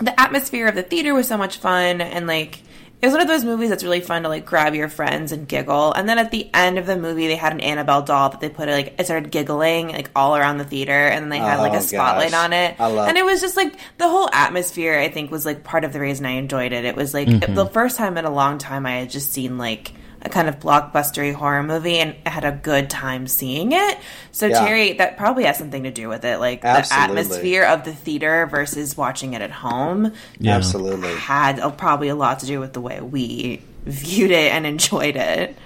[0.00, 2.62] the atmosphere of the theater was so much fun, and like
[3.00, 5.48] it was one of those movies that's really fun to like grab your friends and
[5.48, 5.92] giggle.
[5.94, 8.48] And then at the end of the movie, they had an Annabelle doll that they
[8.50, 11.72] put like it started giggling like all around the theater, and then they had like
[11.72, 12.44] Oh, a spotlight gosh.
[12.44, 14.98] on it, I love- and it was just like the whole atmosphere.
[14.98, 16.84] I think was like part of the reason I enjoyed it.
[16.84, 17.54] It was like Mm-hmm.
[17.54, 20.60] the first time in a long time I had just seen like a kind of
[20.60, 23.98] blockbustery horror movie and had a good time seeing it.
[24.32, 24.60] So Yeah.
[24.60, 27.14] Terry, that probably has something to do with it, like Absolutely.
[27.14, 30.56] the atmosphere of the theater versus watching it at home Yeah.
[30.56, 31.14] Absolutely.
[31.14, 35.16] had uh, probably a lot to do with the way we viewed it and enjoyed
[35.16, 35.56] it.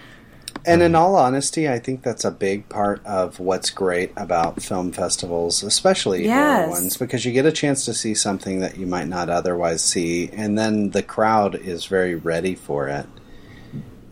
[0.66, 4.92] And in all honesty, I think that's a big part of what's great about film
[4.92, 6.58] festivals, especially Yes.
[6.60, 9.82] horror ones, because you get a chance to see something that you might not otherwise
[9.82, 13.04] see, and then the crowd is very ready for it,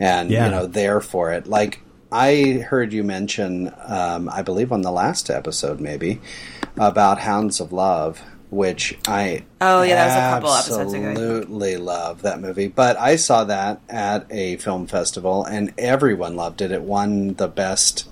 [0.03, 0.45] and Yeah.
[0.47, 1.47] you know there for it.
[1.47, 6.21] Like I heard you mention, um, I believe on the last episode, maybe
[6.77, 8.21] about Hounds of Love.
[8.51, 11.07] Which I Oh, yeah, that was a couple episodes ago.
[11.09, 12.69] absolutely love that movie.
[12.69, 16.71] But I saw that at a film festival, and everyone loved it.
[16.71, 18.11] It won the best,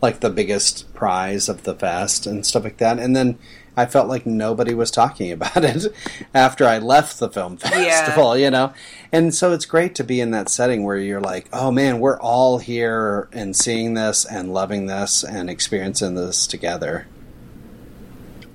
[0.00, 3.00] like the biggest prize of the fest and stuff like that.
[3.00, 3.36] And then
[3.76, 5.86] I felt like nobody was talking about it
[6.34, 8.72] after I left the film festival, you know?
[9.12, 12.20] And so it's great to be in that setting where you're like, oh man, we're
[12.20, 17.06] all here and seeing this and loving this and experiencing this together.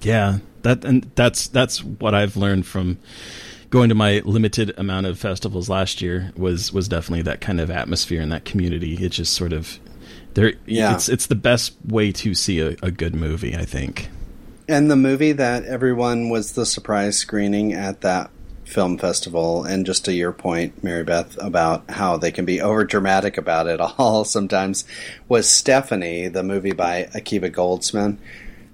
[0.01, 2.99] Yeah, that and that's that's what I've learned from
[3.71, 7.71] going to my limited amount of festivals last year was was definitely that kind of
[7.71, 8.93] atmosphere and that community.
[9.03, 9.79] It just sort of
[10.33, 10.53] there.
[10.65, 10.93] Yeah.
[10.93, 13.55] it's it's the best way to see a, a good movie.
[13.55, 14.09] I think.
[14.67, 18.31] And the movie that everyone was the surprise screening at that
[18.63, 22.83] film festival, and just to your point, Mary Beth, about how they can be over
[22.83, 24.85] dramatic about it all sometimes,
[25.27, 28.17] was Stephanie, the movie by Akiva Goldsman.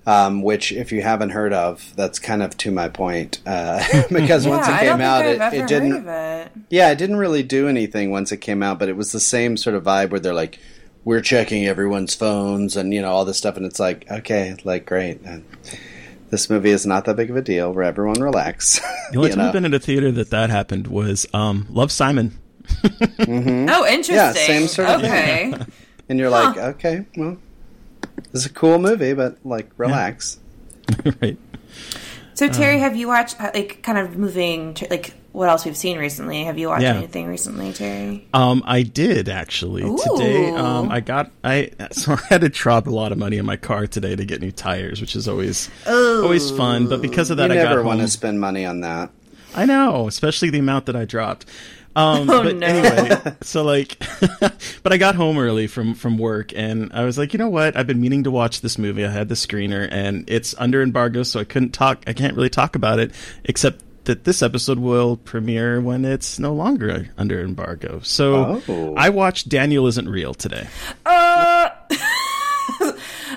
[0.04, 3.40] Um, which, if you haven't heard of, that's kind of to my point.
[3.46, 6.08] Uh, because once it came out, it, it didn't.
[6.08, 6.52] it.
[6.70, 9.58] Yeah, it didn't really do anything once it came out, but it was the same
[9.58, 10.58] sort of vibe where they're like,
[11.04, 14.86] "We're checking everyone's phones and you know all this stuff," and it's like, okay, like
[14.86, 15.22] great.
[15.24, 15.46] And
[16.30, 17.74] this movie is not that big of a deal.
[17.74, 18.80] Where everyone relax.
[19.12, 19.48] The only time know?
[19.48, 22.40] I've been in a theater that that happened was um, Love Simon.
[22.64, 23.68] mm-hmm.
[23.70, 24.16] Oh, interesting.
[24.16, 25.54] Yeah, same sort of okay.
[26.10, 27.38] and you're like, okay, well,
[28.32, 30.40] this is a cool movie, but like, relax.
[31.22, 31.38] right.
[32.36, 35.78] So Terry, Um, have you watched uh, like kind of moving like what else we've
[35.78, 36.44] seen recently?
[36.44, 36.96] Have you watched Yeah.
[36.98, 38.28] anything recently, Terry?
[38.34, 40.52] Um, I did actually today.
[40.52, 43.58] Um, I got I so I had to drop a lot of money in my
[43.58, 46.88] car today to get new tires, which is always always fun.
[46.88, 49.10] But because of You that, I never want to spend money on that.
[49.56, 51.46] I know, especially the amount that I dropped.
[51.94, 52.66] Um, Oh, but no.
[52.68, 53.98] anyway, so like,
[54.82, 57.76] but I got home early from from work, and I was like, you know what?
[57.76, 59.04] I've been meaning to watch this movie.
[59.06, 62.02] I had the screener, and it's under embargo, so I couldn't talk.
[62.08, 63.12] I can't really talk about it,
[63.44, 68.00] except that this episode will premiere when it's no longer under embargo.
[68.04, 68.94] So Oh.
[68.98, 70.68] I watched Daniel Isn't Real today.
[71.06, 71.70] Uh,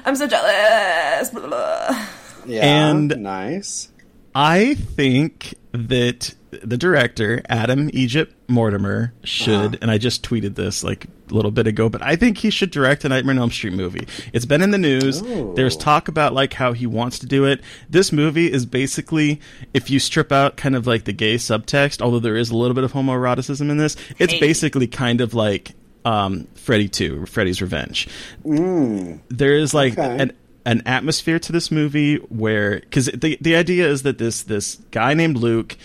[0.04, 1.30] I'm so jealous.
[1.30, 2.06] Blah, blah, blah.
[2.46, 3.88] Yeah, And- nice.
[4.34, 11.06] I think that the director, Adam Egypt Mortimer, should, and I just tweeted this like
[11.30, 13.72] a little bit ago, but I think he should direct a Nightmare on Elm Street
[13.72, 14.06] movie.
[14.32, 15.22] It's been in the news.
[15.54, 17.60] There's talk about like how he wants to do it.
[17.88, 19.40] This movie is basically,
[19.72, 22.74] if you strip out kind of like the gay subtext, although there is a little
[22.74, 24.40] bit of homoeroticism in this, it's Hey.
[24.40, 25.72] basically kind of like
[26.04, 28.08] um, Freddy 2, Freddy's Revenge.
[28.44, 30.16] There is like Okay.
[30.22, 30.32] an
[30.66, 35.12] an atmosphere to this movie where because the the idea is that this this guy
[35.12, 35.76] named Luke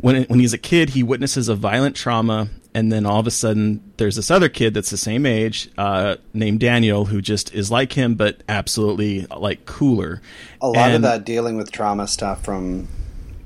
[0.00, 3.30] when when he's a kid he witnesses a violent trauma and then all of a
[3.30, 7.70] sudden there's this other kid that's the same age uh, named Daniel who just is
[7.70, 10.20] like him but absolutely like cooler.
[10.60, 12.88] A lot of that dealing with trauma stuff from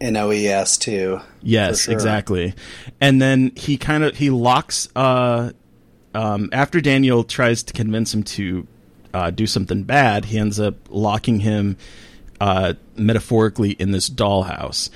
[0.00, 1.20] NOES too.
[1.42, 1.94] Yes, sure.
[1.94, 2.54] exactly.
[3.00, 5.52] And then he kind of he locks uh
[6.14, 8.66] um after Daniel tries to convince him to
[9.14, 11.76] uh do something bad, he ends up locking him
[12.40, 14.90] uh metaphorically in this dollhouse.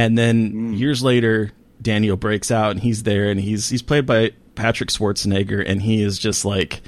[0.00, 0.78] And then Mm.
[0.78, 5.62] years later Daniel breaks out and he's there and he's he's played by Patrick Schwarzenegger
[5.66, 6.80] and he is just like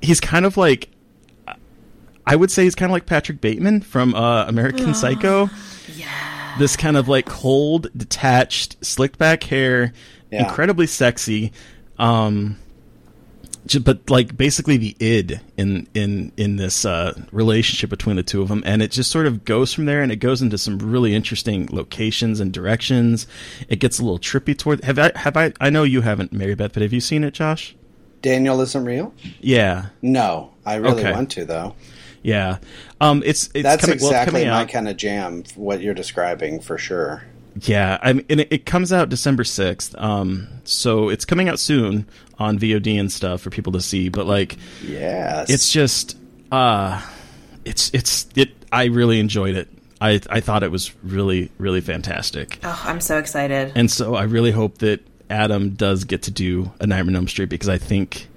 [0.00, 0.88] he's kind of like
[2.26, 5.50] I would say he's kind of like Patrick Bateman from uh, American Psycho.
[5.96, 6.56] Yeah.
[6.58, 9.92] This kind of like cold, detached, slicked back hair,
[10.30, 10.44] Yeah.
[10.44, 11.52] incredibly sexy.
[11.98, 12.63] Um, j-
[13.82, 18.48] but like basically the id in in in this uh, relationship between the two of
[18.48, 21.14] them, and it just sort of goes from there, and it goes into some really
[21.14, 23.26] interesting locations and directions.
[23.68, 24.84] It gets a little trippy toward.
[24.84, 25.52] Have I have I?
[25.60, 27.74] I know you haven't, Mary Beth, but have you seen it, Josh?
[28.22, 29.12] Daniel isn't real.
[29.40, 31.12] Yeah, No, I really Okay.
[31.12, 31.74] want to though.
[32.22, 32.56] yeah.
[33.00, 34.68] Um, it's it's That's coming, well, exactly coming my out.
[34.70, 35.44] kind of jam.
[35.56, 37.24] What you're describing for sure.
[37.60, 39.94] Yeah, I mean, and it, it comes out December sixth.
[39.98, 42.06] Um, so it's coming out soon
[42.38, 44.08] on VOD and stuff for people to see.
[44.08, 46.16] But like, Yes, it's just,
[46.52, 47.00] uh,
[47.64, 48.50] it's it's it.
[48.72, 49.68] I really enjoyed it.
[50.00, 53.72] I I thought it was really really fantastic, Oh, I'm so excited.
[53.74, 57.28] and so I really hope that Adam does get to do a Nightmare on Elm
[57.28, 58.28] Street because I think,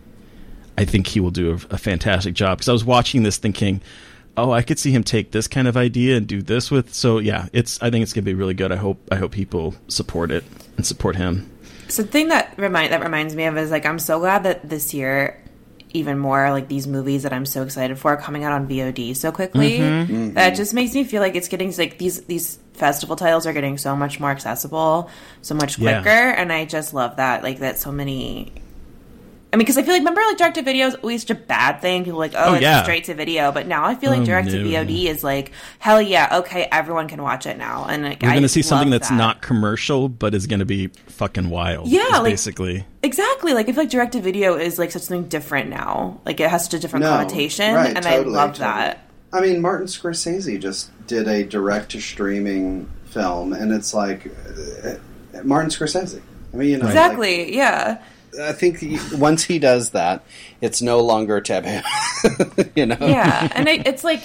[0.77, 2.59] I think he will do a, a fantastic job.
[2.59, 3.81] Because I was watching this thinking.
[4.39, 6.93] Oh, I could see him take this kind of idea and do this with.
[6.93, 7.81] So yeah, it's.
[7.81, 8.71] I think it's gonna be really good.
[8.71, 8.99] I hope.
[9.11, 10.43] I hope people support it
[10.77, 11.49] and support him.
[11.89, 14.67] So the thing that remind that reminds me of is like I'm so glad that
[14.67, 15.41] this year
[15.93, 19.15] even more like these movies that I'm so excited for are coming out on VOD
[19.15, 19.79] so quickly.
[19.79, 20.33] Mm-hmm.
[20.33, 23.77] That just makes me feel like it's getting like these these festival titles are getting
[23.77, 25.09] so much more accessible,
[25.41, 26.01] so much Yeah.
[26.01, 28.51] quicker, and I just love that like that so many.
[29.53, 31.39] I mean, because I feel like remember like direct to video is always such a
[31.39, 32.03] bad thing.
[32.03, 32.83] People are like, oh, Oh, it's yeah.
[32.83, 34.69] straight to video, but now I feel like Oh, direct to no.
[34.69, 38.41] VOD is like hell yeah, okay, everyone can watch it now, and like, We're going
[38.41, 39.15] to see something that's that.
[39.15, 41.87] not commercial, but is going to be fucking wild.
[41.87, 42.85] Yeah, like- basically.
[43.03, 43.53] Exactly.
[43.53, 46.19] Like I feel like direct to video is like such something different now.
[46.25, 48.67] Like it has such a different No, connotation, right, and totally, I love totally.
[48.67, 49.09] that.
[49.31, 54.29] I mean, Martin Scorsese just did a direct to streaming film, and it's like
[54.83, 54.95] uh,
[55.45, 56.21] Martin Scorsese.
[56.53, 57.55] I mean, you know, like, Exactly.
[57.55, 58.01] yeah.
[58.41, 60.23] I think he, once he does that,
[60.61, 61.79] it's no longer taboo.
[62.75, 63.51] you know, Yeah.
[63.55, 64.21] And I, it's like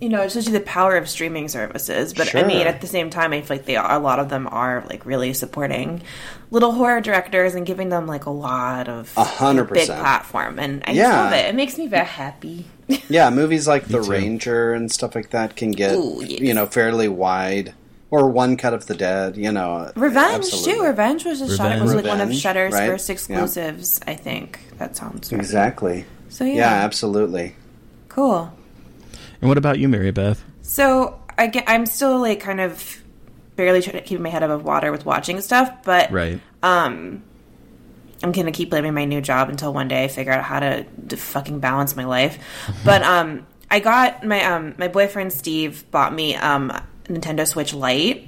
[0.00, 2.12] you know, it's just the power of streaming services.
[2.14, 4.28] But I mean, at the same time, I feel like they are a lot of
[4.28, 6.02] them are like really supporting
[6.50, 10.00] little horror directors and giving them like a lot of A hundred big percent.
[10.00, 10.58] platform.
[10.58, 11.22] And I Yeah.
[11.22, 11.46] love it.
[11.46, 12.66] It makes me very happy.
[13.08, 14.10] Yeah, movies like The too.
[14.10, 16.40] Ranger and stuff like that can get Ooh, yes.
[16.40, 17.72] you know fairly wide,
[18.14, 19.36] or One Cut of the Dead.
[19.36, 20.72] You know, Revenge absolutely.
[20.74, 20.82] too.
[20.84, 21.82] Revenge was a shut, Revenge.
[21.82, 22.86] was like one of Shutter's right?
[22.88, 23.12] first Yeah.
[23.12, 24.00] exclusives.
[24.06, 25.40] I think that sounds right.
[25.40, 26.04] Exactly.
[26.28, 27.54] So yeah, Yeah, absolutely.
[28.08, 28.52] cool.
[29.40, 30.42] And what about you, Mary Beth?
[30.62, 33.02] So I get, I'm still like kind of
[33.56, 36.40] barely trying to keep my head above water with watching stuff, but Right.
[36.62, 37.22] um,
[38.22, 40.84] I'm gonna keep living my new job until one day I figure out how to,
[41.08, 42.38] to fucking balance my life.
[42.84, 47.74] but um, I got my um my boyfriend Steve bought me um a Nintendo Switch
[47.74, 48.26] Lite,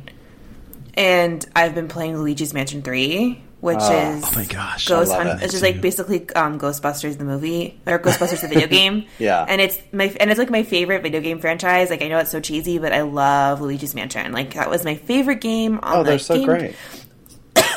[0.95, 3.85] and I've been playing Luigi's Mansion Three, which is
[4.25, 5.29] Oh my gosh, Ghost Hunt.
[5.29, 5.45] it.
[5.45, 9.07] It's just like basically um, Ghostbusters the movie or Ghostbusters the video game.
[9.19, 9.45] Yeah.
[9.49, 11.91] and it's my and it's like my favorite video game franchise.
[11.91, 14.33] Like I know it's so cheesy, but I love Luigi's Mansion.
[14.33, 15.81] Like that was my favorite game.
[15.83, 16.75] On Oh, the they're so game, great.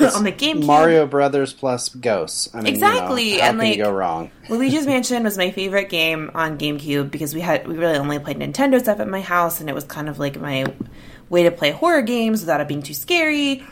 [0.15, 0.65] on the GameCube.
[0.65, 2.49] Mario Brothers plus Ghosts.
[2.53, 4.31] I mean, you know, Exactly, how and, can like- you go wrong?
[4.49, 8.37] Luigi's Mansion was my favorite game on GameCube because we had we really only played
[8.37, 10.65] Nintendo stuff at my house, and it was kind of like my
[11.29, 13.63] way to play horror games without it being too scary.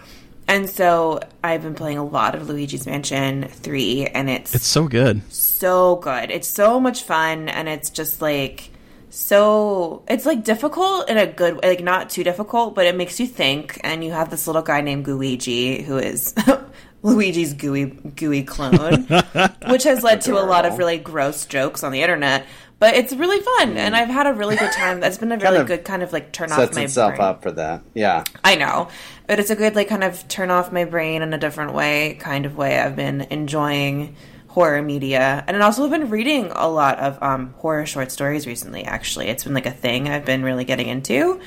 [0.49, 4.87] And so I've been playing a lot of Luigi's Mansion 3 and it's, It's so
[4.87, 5.21] good.
[5.33, 6.31] so good.
[6.31, 8.69] It's so much fun and it's just like
[9.17, 13.19] so it's like difficult in a good way, like not too difficult, but it makes
[13.19, 16.35] you think and you have this little guy named Gooigi who is
[17.03, 19.07] Luigi's gooey gooey clone,
[19.69, 22.45] which has led to a lot of really gross jokes on the internet.
[22.79, 24.99] But it's really fun, and I've had a really good time.
[24.99, 25.65] That's been a really Mm.
[25.67, 27.27] good kind of like turn off Sets my itself brain.
[27.27, 27.81] up for that.
[27.95, 28.23] Yeah.
[28.43, 28.89] I know,
[29.25, 32.17] but it's a good like kind of turn off my brain in a different way,
[32.19, 32.79] kind of way.
[32.79, 34.15] I've been enjoying
[34.57, 38.47] horror media, and also have also been reading a lot of um, horror short stories
[38.47, 38.83] recently.
[38.83, 41.39] Actually, it's been like a thing I've been really getting into.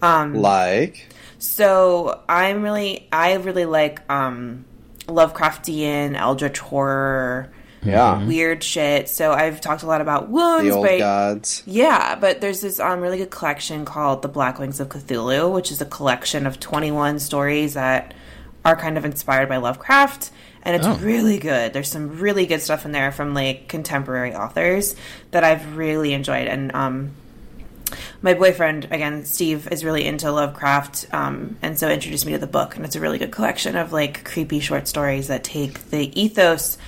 [0.00, 4.64] Um, Like, so I'm really, I really like um,
[5.00, 8.24] Lovecraftian, Eldritch horror, yeah.
[8.24, 9.10] weird shit.
[9.10, 11.62] So I've talked a lot about wounds, The old but gods.
[11.66, 15.70] yeah, but there's this um, really good collection called The Black Wings of Cthulhu, which
[15.70, 18.14] is a collection of 21 stories that
[18.64, 20.30] are kind of inspired by Lovecraft.
[20.62, 20.96] And it's Oh.
[20.96, 21.72] really good.
[21.74, 24.96] There's some really good stuff in there from like contemporary authors
[25.30, 26.48] that I've really enjoyed.
[26.48, 27.10] And um,
[28.22, 32.46] my boyfriend, again, Steve, is really into Lovecraft, um, and so introduced me to the
[32.46, 32.76] book.
[32.76, 36.78] And it's a really good collection of like creepy short stories that take the ethos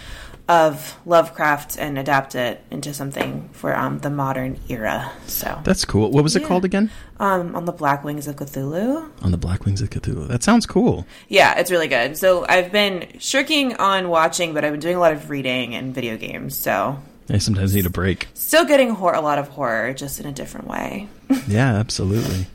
[0.49, 5.11] of Lovecraft and adapt it into something for um, the modern era.
[5.27, 6.11] So, That's cool.
[6.13, 6.91] What was it called again?
[7.19, 9.11] um, on the Black Wings of Cthulhu.
[9.23, 10.29] On the Black Wings of Cthulhu.
[10.29, 11.05] That sounds cool.
[11.29, 12.17] Yeah, it's really good.
[12.17, 15.93] So I've been shirking on watching, but I've been doing a lot of reading and
[15.93, 16.57] video games.
[16.57, 16.97] So
[17.29, 18.29] I sometimes need a break.
[18.35, 21.09] still getting hor- a lot of horror, just in a different way.
[21.49, 22.47] Yeah, absolutely.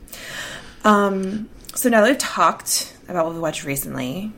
[0.84, 4.32] Um, so now that we've talked about what we watched recently,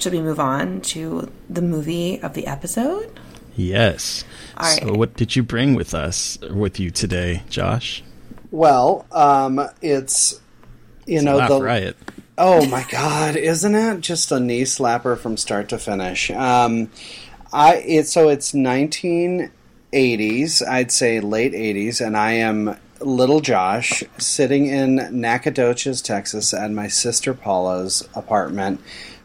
[0.00, 3.18] should we move on to the movie of the episode?
[3.56, 4.24] Yes.
[4.56, 4.82] All right.
[4.82, 8.02] So, what did you bring with us with you today, Josh?
[8.50, 10.40] Well, um, it's
[11.06, 11.96] you know Laugh the riot.
[12.38, 16.30] Oh my god, isn't it just a knee slapper from start to finish?
[16.30, 16.90] Um,
[17.52, 24.66] I it so it's 1980s, I'd say late 80s, and I am little Josh sitting
[24.66, 28.80] in Nacogdoches, Texas, at my sister Paula's apartment,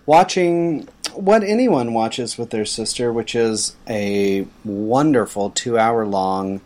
[0.06, 6.62] watching what anyone watches with their sister, which is a wonderful two-hour long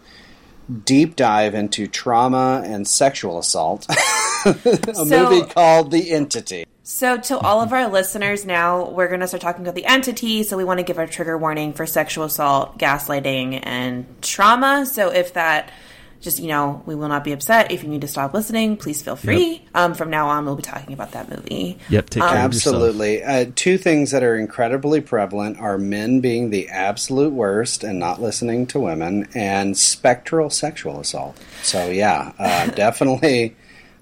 [0.85, 3.87] deep dive into trauma and sexual assault.
[4.45, 4.53] a
[4.93, 6.65] So- movie called The Entity.
[6.81, 10.41] So, to all of our listeners now, we're going to start talking about the entity.
[10.41, 14.87] So, we want to give our trigger warning for sexual assault, gaslighting, and trauma.
[14.87, 15.71] So, if that
[16.21, 17.71] just, you know, we will not be upset.
[17.71, 19.63] If you need to stop listening, please feel free.
[19.73, 21.77] Um, from now on, we'll be talking about that movie.
[21.89, 22.35] Yep, take care of.
[22.35, 23.23] Absolutely.
[23.23, 28.21] Uh, two things that are incredibly prevalent are men being the absolute worst and not
[28.21, 31.37] listening to women, and spectral sexual assault.
[31.63, 33.55] So, yeah, uh, definitely.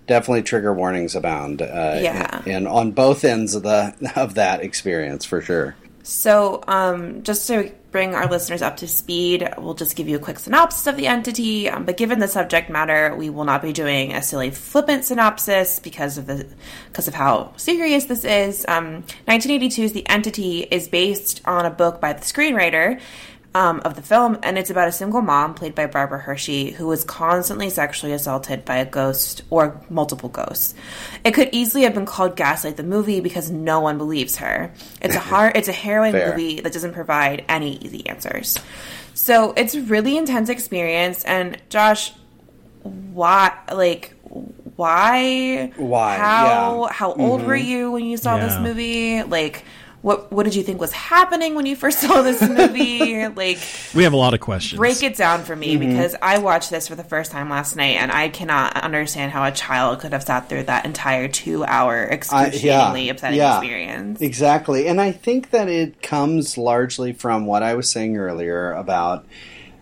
[0.07, 1.61] Definitely, trigger warnings abound.
[1.61, 2.37] Uh, Yeah.
[2.45, 5.75] and, and on both ends of the of that experience for sure.
[6.01, 10.19] So, um, just to bring our listeners up to speed, we'll just give you a
[10.19, 11.69] quick synopsis of the entity.
[11.69, 15.79] Um, but given the subject matter, we will not be doing a silly, flippant synopsis
[15.79, 16.45] because of the
[16.87, 18.65] because of how serious this is.
[18.67, 22.99] Um, 1982's The Entity is based on a book by the screenwriter.
[23.57, 26.85] Um, of the film, and it's about a single mom played by Barbara Hershey who
[26.85, 30.75] was constantly sexually assaulted by a ghost or multiple ghosts.
[31.23, 34.71] It could easily have been called Gaslight the movie because no one believes her.
[35.01, 36.29] It's a hard, it's a harrowing Fair.
[36.29, 38.59] movie that doesn't provide any easy answers.
[39.15, 41.23] So it's a really intense experience.
[41.23, 42.13] And Josh,
[42.83, 44.13] why, like,
[44.75, 46.93] why, Why, how, yeah.
[46.93, 49.23] how old were you when you saw this movie?
[49.23, 49.65] Like.
[50.07, 53.27] What, what did you think was happening when you first saw this movie?
[53.27, 53.59] like,
[53.93, 54.79] We have a lot of questions.
[54.79, 55.89] break it down for me mm-hmm.
[55.89, 59.43] because I watched this for the first time last night and I cannot understand how
[59.43, 63.57] a child could have sat through that entire two hour excruciatingly upsetting yeah.
[63.57, 64.21] experience.
[64.21, 64.87] Exactly.
[64.87, 69.25] And I think that it comes largely from what I was saying earlier about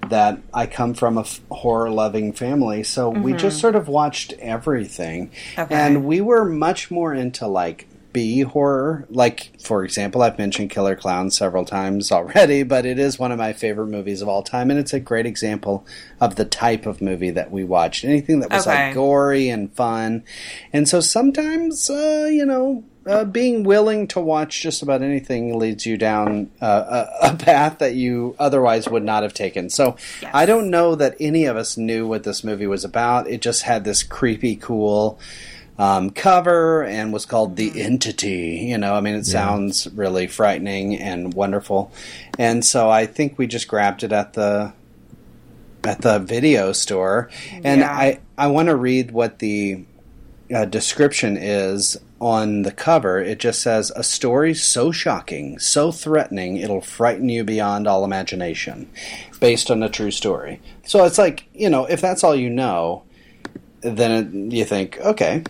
[0.09, 2.81] that I come from a f- horror loving family.
[2.81, 3.61] So we just mm-hmm.
[3.61, 5.29] sort of watched everything.
[5.55, 5.75] Okay.
[5.75, 9.05] And we were much more into like B horror.
[9.09, 13.37] Like, for example, I've mentioned Killer Clowns several times already, but it is one of
[13.37, 14.71] my favorite movies of all time.
[14.71, 15.85] And it's a great example
[16.21, 18.05] of the type of movie that we watched.
[18.05, 18.85] Anything that was Okay.
[18.87, 20.23] like gory and fun.
[20.71, 25.85] And so sometimes, uh, you know, uh, being willing to watch just about anything leads
[25.85, 29.69] you down uh, a, a path that you otherwise would not have taken.
[29.69, 30.31] So Yes.
[30.33, 33.27] I don't know that any of us knew what this movie was about.
[33.27, 35.19] It just had this creepy, cool
[35.77, 38.65] um, cover and was called The Entity.
[38.69, 41.91] You know, I mean, it sounds really frightening and wonderful.
[42.39, 44.73] And so I think we just grabbed it at the
[45.83, 47.29] at the video store,
[47.63, 47.91] and Yeah.
[47.91, 49.85] I I want to read what the
[50.53, 53.19] uh, description is on the cover.
[53.19, 58.89] It just says a story so shocking, so threatening, it'll frighten you beyond all imagination,
[59.39, 60.59] based on a true story.
[60.85, 63.03] So it's like you know, if that's all you know,
[63.85, 64.11] then
[64.51, 65.43] it, you think, okay,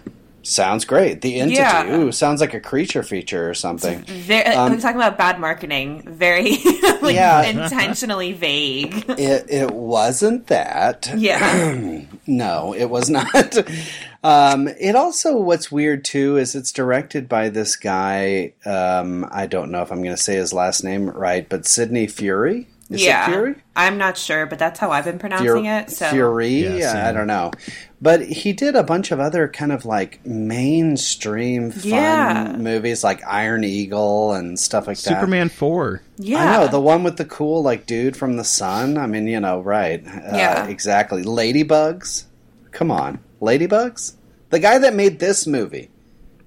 [0.43, 1.21] sounds great.
[1.21, 1.95] The entity, Yeah.
[1.95, 4.01] ooh, sounds like a creature feature or something.
[4.03, 6.03] Very, I'm talking about bad marketing.
[6.05, 6.57] Very
[7.01, 7.43] like Um, Yeah.
[7.45, 9.05] intentionally vague.
[9.09, 11.11] It it wasn't that.
[11.17, 12.01] yeah.
[12.27, 13.55] No, it was not.
[14.23, 18.53] um, it also, what's weird too, is it's directed by this guy.
[18.65, 22.07] Um, I don't know if I'm going to say his last name right, but Sidney
[22.07, 22.65] Furie.
[22.89, 23.27] Is yeah.
[23.27, 23.55] it Furie?
[23.75, 25.89] I'm not sure, but that's how I've been pronouncing Fur- it.
[25.89, 26.61] So Furie?
[26.63, 27.51] Yeah, Yeah, I don't know.
[27.99, 32.55] But he did a bunch of other kind of like mainstream fun Yeah.
[32.57, 35.09] movies like Iron Eagle and stuff like that.
[35.09, 36.01] Superman 4.
[36.17, 36.37] yeah.
[36.37, 38.97] I know the one with the cool like dude from the sun.
[38.97, 40.05] I mean, you know, right?
[40.05, 40.67] Uh, Yeah.
[40.67, 41.23] exactly.
[41.23, 42.25] Ladybugs.
[42.71, 44.13] Come on, Ladybugs.
[44.51, 45.89] The guy that made this movie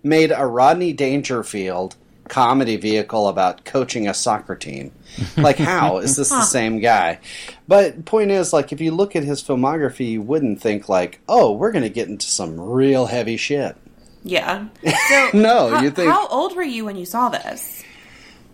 [0.02, 1.96] made a Rodney Dangerfield
[2.28, 4.92] comedy vehicle about coaching a soccer team.
[5.36, 7.18] Like, how is this the same guy?
[7.66, 11.52] But point is, like, if you look at his filmography, you wouldn't think like, oh,
[11.52, 13.76] we're going to get into some real heavy shit.
[14.22, 14.66] Yeah.
[15.08, 17.82] So No, how, you think- how old were you when you saw this?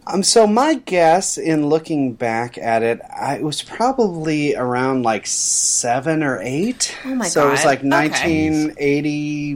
[0.06, 5.26] Um, so my guess in looking back at it, I, it was probably around like
[5.26, 6.94] seven or eight.
[7.06, 7.30] Oh my God.
[7.30, 7.66] so it was God.
[7.66, 9.54] like Okay.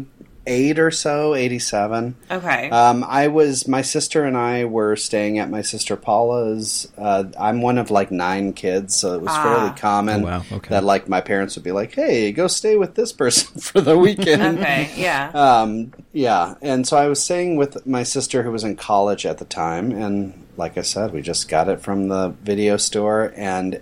[0.48, 2.16] 1988 or so, 87.
[2.30, 2.70] Okay.
[2.70, 6.90] Um, I was my sister and I were staying at my sister Paula's.
[6.96, 9.42] Uh, I'm one of like nine kids, so it was Ah.
[9.42, 10.42] fairly common Oh, wow.
[10.52, 10.70] Okay.
[10.70, 13.96] that like my parents would be like, "Hey, go stay with this person for the
[13.98, 14.90] weekend." okay.
[14.96, 15.30] Yeah.
[15.34, 19.38] Um, yeah, and so I was staying with my sister who was in college at
[19.38, 23.80] the time, and like I said, we just got it from the video store, and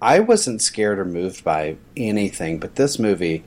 [0.00, 3.42] I wasn't scared or moved by anything, but this movie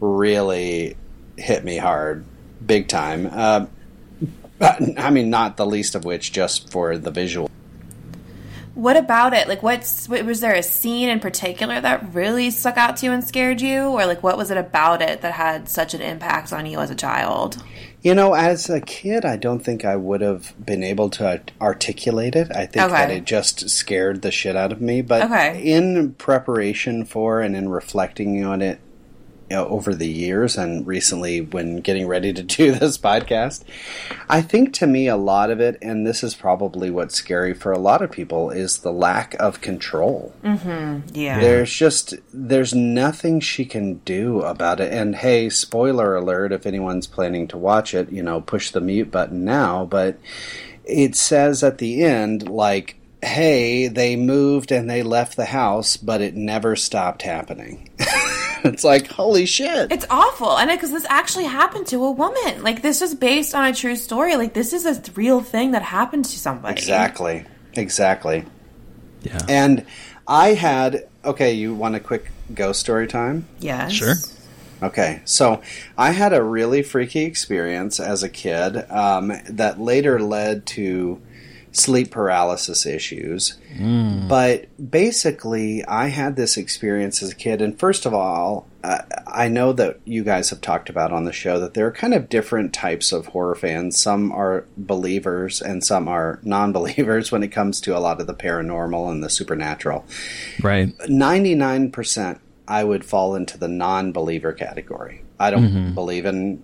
[0.00, 0.96] really
[1.36, 2.24] hit me hard,
[2.64, 3.28] big time.
[3.30, 3.66] Uh,
[4.98, 7.50] I mean, not the least of which just for the visual.
[8.74, 9.48] What about it?
[9.48, 13.12] Like, what's what, was there a scene in particular that really stuck out to you
[13.12, 16.52] and scared you, or like what was it about it that had such an impact
[16.52, 17.62] on you as a child?
[18.02, 22.36] You know, as a kid, I don't think I would have been able to articulate
[22.36, 22.54] it.
[22.54, 22.94] I think Okay.
[22.94, 25.00] that it just scared the shit out of me.
[25.00, 25.60] But Okay.
[25.62, 28.78] in preparation for and in reflecting on it
[29.48, 33.62] Uh, over the years and recently when getting ready to do this podcast,
[34.28, 37.70] I think to me a lot of it, and this is probably what's scary for
[37.70, 40.34] a lot of people, is the lack of control.
[40.42, 41.14] Mm-hmm.
[41.14, 41.38] Yeah.
[41.38, 44.92] There's just there's nothing she can do about it.
[44.92, 49.12] And hey, spoiler alert if anyone's planning to watch it, you know, push the mute
[49.12, 50.18] button now, but
[50.84, 56.20] it says at the end like hey, they moved and they left the house, but
[56.20, 57.88] it never stopped happening.
[58.64, 59.92] it's like holy shit.
[59.92, 62.62] It's awful, and because this actually happened to a woman.
[62.62, 64.36] Like this is based on a true story.
[64.36, 66.74] Like this is a real thing that happened to somebody.
[66.74, 67.44] Exactly.
[67.74, 68.44] Exactly.
[69.22, 69.38] Yeah.
[69.48, 69.86] And
[70.26, 73.46] I had okay, you want a quick ghost story time?
[73.58, 73.92] Yes.
[73.92, 74.14] Sure.
[74.82, 75.62] Okay, so
[75.96, 81.20] I had a really freaky experience as a kid um, that later led to
[81.76, 83.58] sleep paralysis issues.
[84.28, 89.48] But basically, I had this experience as a kid, and first of all, uh, I
[89.48, 92.28] know that you guys have talked about on the show that there are kind of
[92.28, 94.00] different types of horror fans.
[94.00, 98.26] Some are believers, and some are non believers when it comes to a lot of
[98.26, 100.04] the paranormal and the supernatural.
[100.62, 100.96] Right.
[100.98, 105.22] 99% I would fall into the non believer category.
[105.38, 106.62] I don't believe in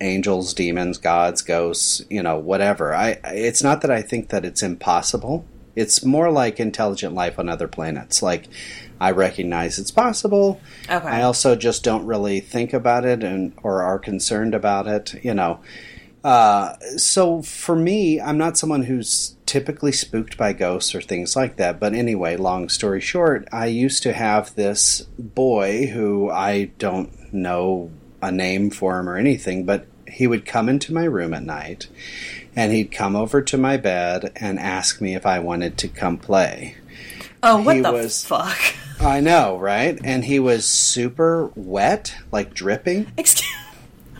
[0.00, 2.94] angels, demons, gods, ghosts, you know, whatever.
[2.94, 5.44] I it's not that I think that it's impossible.
[5.76, 8.22] It's more like intelligent life on other planets.
[8.22, 8.48] Like
[9.00, 10.60] I recognize it's possible.
[10.88, 11.06] Okay.
[11.06, 15.34] I also just don't really think about it and or are concerned about it, you
[15.34, 15.60] know.
[16.22, 21.56] Uh, so for me, I'm not someone who's typically spooked by ghosts or things like
[21.56, 21.80] that.
[21.80, 27.90] But anyway, long story short, I used to have this boy who I don't know
[28.22, 31.88] a name for him or anything, but he would come into my room at night
[32.56, 36.18] and he'd come over to my bed and ask me if I wanted to come
[36.18, 36.76] play.
[37.42, 38.58] Oh, what He the was- fuck?
[39.00, 39.98] I know, right?
[40.04, 43.10] And he was super wet, like dripping.
[43.16, 43.48] Excuse.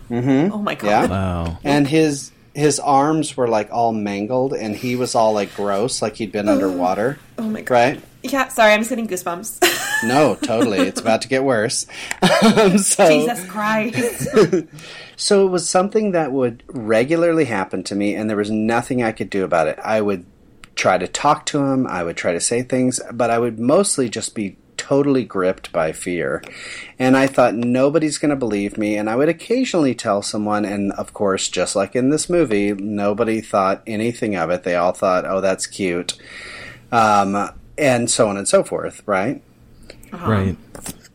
[0.09, 0.53] Mm-hmm.
[0.53, 0.88] Oh my god.
[0.88, 1.07] Yeah.
[1.07, 1.59] Wow.
[1.62, 6.16] and his his arms were like all mangled and he was all like gross like
[6.16, 7.72] he'd been underwater Oh my god.
[7.74, 8.49] right Yeah.
[8.49, 10.03] Sorry, I'm just getting goosebumps.
[10.09, 11.86] no totally it's about to get worse
[12.22, 14.28] um, so Jesus Christ.
[15.21, 19.12] so it was something that would regularly happen to me and there was nothing i
[19.12, 19.79] could do about it.
[19.85, 20.25] I would
[20.75, 24.09] try to talk to him i would try to say things but i would mostly
[24.09, 26.43] just be totally gripped by fear.
[26.99, 30.93] And i thought nobody's going to believe me and i would occasionally tell someone and
[30.93, 34.62] of course just like in this movie nobody thought anything of it.
[34.62, 36.16] They all thought oh that's cute
[36.93, 39.43] um, and so on and so forth right?
[40.12, 40.57] Right.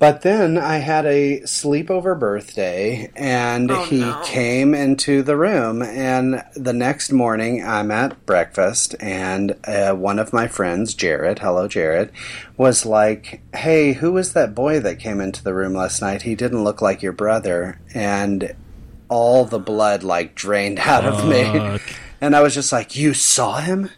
[0.05, 5.81] But then I had a sleepover birthday, and he came into the room.
[5.81, 11.67] And the next morning, I'm at breakfast, and uh, one of my friends, Jared, hello,
[11.67, 12.11] Jared,
[12.55, 16.21] was like, Hey, who was that boy that came into the room last night?
[16.21, 17.81] He didn't look like your brother.
[17.95, 18.55] And
[19.09, 21.79] all the blood like drained out of me.
[22.21, 23.89] And I was just like, You saw him?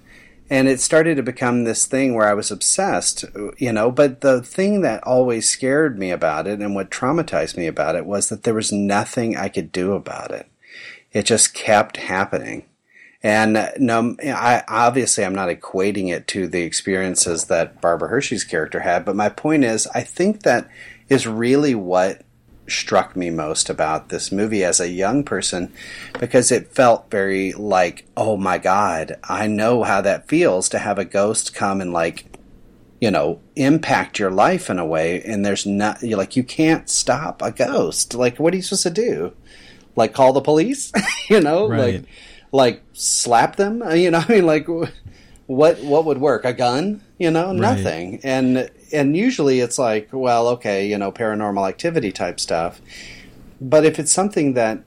[0.50, 3.26] And it started to become this thing where I was obsessed,
[3.58, 3.92] you know.
[3.92, 8.06] But the thing that always scared me about it and what traumatized me about it
[8.06, 10.50] was that there was nothing I could do about it.
[11.12, 12.66] It just kept happening.
[13.24, 18.44] And uh, no, I obviously I'm not equating it to the experiences that Barbara Hershey's
[18.44, 20.70] character had, but my point is, I think that
[21.10, 22.22] is really what
[22.68, 25.72] struck me most about this movie as a young person
[26.20, 31.00] because it felt very like, oh my god, I know how that feels to have
[31.00, 32.26] a ghost come and like
[33.00, 36.90] you know impact your life in a way and there's not you're like you can't
[36.90, 38.14] stop a ghost.
[38.14, 39.34] Like what are you supposed to do?
[39.96, 40.92] Like call the police?
[41.30, 41.68] You know?
[41.68, 41.96] Right.
[41.96, 42.06] like
[42.52, 43.84] like slap them?
[43.96, 44.46] You know i mean?
[44.46, 44.68] Like
[45.48, 46.46] what what would work?
[46.46, 47.02] A gun?
[47.18, 47.52] You know?
[47.52, 48.20] Nothing.
[48.24, 52.82] And and usually it's like well okay you know paranormal activity type stuff
[53.60, 54.80] but if it's something that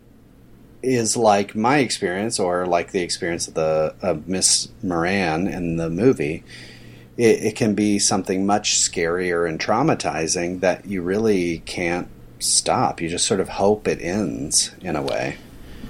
[0.83, 5.91] is like my experience or like the experience of the of miss moran in the
[5.91, 6.43] movie
[7.17, 13.09] it, it can be something much scarier and traumatizing that you really can't stop you
[13.09, 15.37] just sort of hope it ends in a way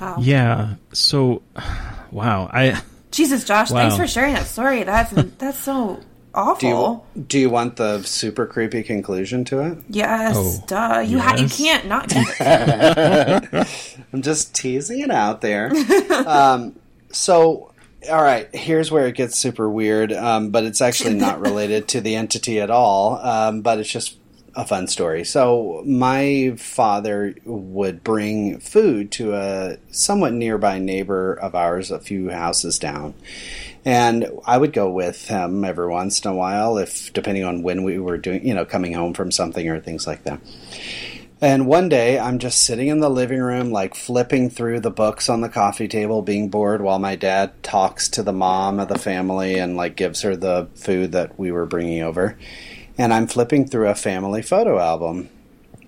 [0.00, 0.16] Wow.
[0.18, 0.74] Yeah.
[0.92, 1.42] So,
[2.10, 2.48] wow.
[2.52, 2.80] I
[3.10, 3.80] Jesus, Josh, Wow.
[3.80, 4.82] thanks for sharing that story.
[4.84, 6.00] That's that's so
[6.34, 7.06] awful.
[7.14, 9.78] Do you do you want the super creepy conclusion to it?
[9.88, 11.04] yes, Oh, duh.
[11.06, 13.68] You ha- you can't not give it.
[14.12, 15.72] I'm just teasing it out there.
[16.26, 16.76] um,
[17.12, 17.72] so,
[18.10, 22.00] all right, here's where it gets super weird, um, but it's actually not related to
[22.00, 23.18] the entity at all.
[23.18, 24.16] Um, but it's just
[24.56, 25.22] a fun story.
[25.24, 32.30] So, my father would bring food to a somewhat nearby neighbor of ours, a few
[32.30, 33.14] houses down.
[33.84, 37.82] And I would go with him every once in a while, if depending on when
[37.82, 40.40] we were doing, you know, coming home from something or things like that.
[41.42, 45.30] And one day I'm just sitting in the living room, like flipping through the books
[45.30, 48.98] on the coffee table, being bored while my dad talks to the mom of the
[48.98, 52.36] family and like gives her the food that we were bringing over.
[52.98, 55.30] And I'm flipping through a family photo album.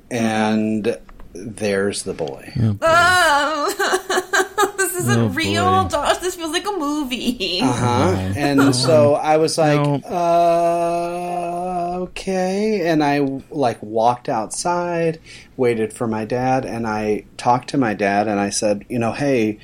[0.08, 0.24] Mm-hmm.
[0.24, 0.98] And
[1.34, 2.52] there's the boy.
[2.80, 4.48] Oh,
[4.88, 5.88] this isn't Oh, real, boy.
[5.90, 6.18] Josh.
[6.18, 7.60] This feels like a movie.
[7.62, 8.32] Uh-huh.
[8.36, 9.94] And so I was like, No.
[10.08, 12.88] uh, okay.
[12.88, 13.20] And I
[13.50, 15.20] like walked outside,
[15.56, 19.12] waited for my dad, and I talked to my dad and I said, you know,
[19.12, 19.58] hey,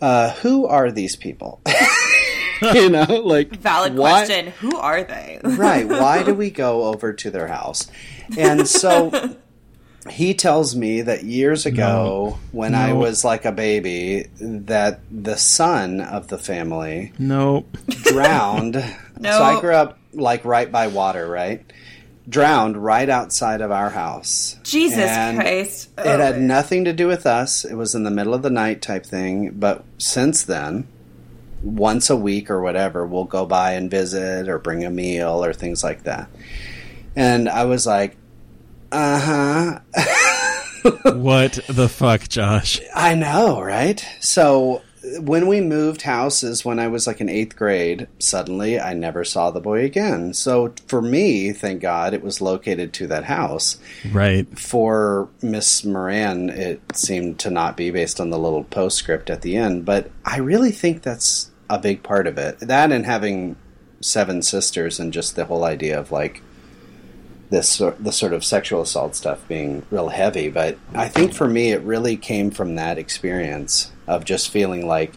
[0.00, 1.60] uh, who are these people?
[2.74, 4.48] you know, like Valid why- question.
[4.60, 5.40] Who are they?
[5.44, 5.86] right.
[5.86, 7.90] Why do we go over to their house?
[8.38, 9.10] And so
[10.10, 16.00] he tells me that years ago, when I was like a baby, that the son
[16.00, 17.76] of the family Nope.
[17.88, 18.74] drowned.
[18.74, 18.82] No.
[19.22, 21.64] So I grew up like right by water, right?
[22.28, 24.56] Drowned right outside of our house.
[24.64, 25.90] Jesus And Christ.
[25.98, 26.40] It had Oh.
[26.40, 27.64] nothing to do with us.
[27.64, 29.50] It was in the middle of the night type thing.
[29.54, 30.88] But since then,
[31.62, 35.52] once a week or whatever, we'll go by and visit or bring a meal or
[35.52, 36.28] things like that.
[37.14, 38.16] And I was like,
[38.92, 39.80] uh huh.
[41.14, 42.80] What the fuck, Josh?
[42.94, 44.04] I know, right?
[44.20, 44.82] So
[45.20, 49.50] when we moved houses when I was like in eighth grade, suddenly I never saw
[49.50, 50.34] the boy again.
[50.34, 53.78] So for me, thank God, it was located to that house.
[54.10, 54.46] Right.
[54.58, 59.56] For Miss Moran, it seemed to not be based on the little postscript at the
[59.56, 59.84] end.
[59.84, 62.60] But I really think that's a big part of it.
[62.60, 63.56] That and having
[64.00, 66.42] seven sisters and just the whole idea of like
[67.52, 70.48] this sort, the sort of sexual assault stuff being real heavy.
[70.48, 75.12] But I think for me, it really came from that experience of just feeling like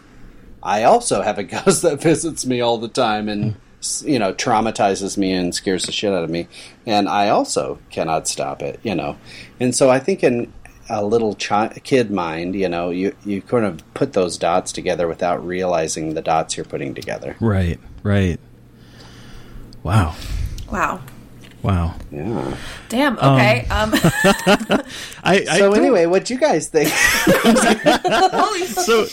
[0.62, 3.56] I also have a ghost that visits me all the time and
[4.04, 6.46] you know traumatizes me and scares the shit out of me,
[6.84, 8.80] and I also cannot stop it.
[8.82, 9.16] You know,
[9.58, 10.52] and so I think in
[10.90, 15.08] a little chi- kid mind, you know, you you kind of put those dots together
[15.08, 17.34] without realizing the dots you're putting together.
[17.40, 17.80] Right.
[18.02, 18.38] Right.
[19.82, 20.14] Wow.
[20.70, 21.00] Wow.
[21.66, 21.94] Wow.
[22.12, 22.56] Yeah.
[22.88, 23.18] Damn.
[23.18, 23.66] Okay.
[23.70, 23.90] Um.
[25.24, 26.88] I, I So anyway, what do you guys think?
[28.74, 29.04] so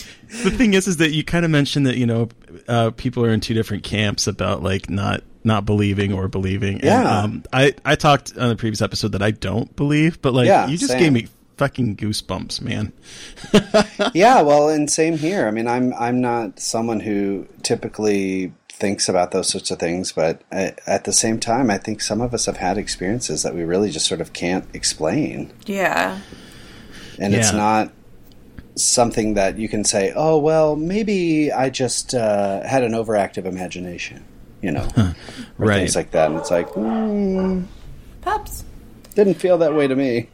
[0.42, 2.28] the thing is, is that you kind of mentioned that you know
[2.68, 6.74] uh, people are in two different camps about like not not believing or believing.
[6.76, 7.18] And, Yeah.
[7.22, 10.68] um, I I talked on the previous episode that I don't believe, but like Yeah,
[10.68, 11.00] you just same.
[11.00, 11.26] gave me
[11.56, 12.92] fucking goosebumps, man.
[14.14, 15.48] yeah, well, and same here.
[15.48, 20.42] I mean, I'm I'm not someone who typically thinks about those sorts of things, but
[20.50, 23.62] I, at the same time, I think some of us have had experiences that we
[23.62, 26.18] really just sort of can't explain, Yeah.
[27.18, 27.92] and it's not
[28.76, 34.24] something that you can say, "Oh, well, maybe I just uh, had an overactive imagination,"
[34.60, 35.14] you know, or
[35.58, 35.78] Right.
[35.78, 36.30] things like that.
[36.30, 37.64] And it's like, mm,
[38.22, 38.64] Pups.
[39.14, 40.28] didn't feel that way to me.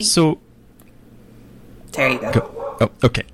[0.00, 0.38] So
[1.92, 2.32] There you go.
[2.32, 2.76] Go.
[2.80, 3.24] Oh, okay.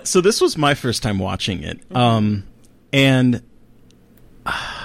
[0.04, 2.44] so this was my first time watching it, um,
[2.92, 3.42] and
[4.46, 4.80] uh,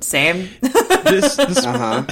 [0.00, 0.48] same.
[0.60, 2.04] this, this uh-huh.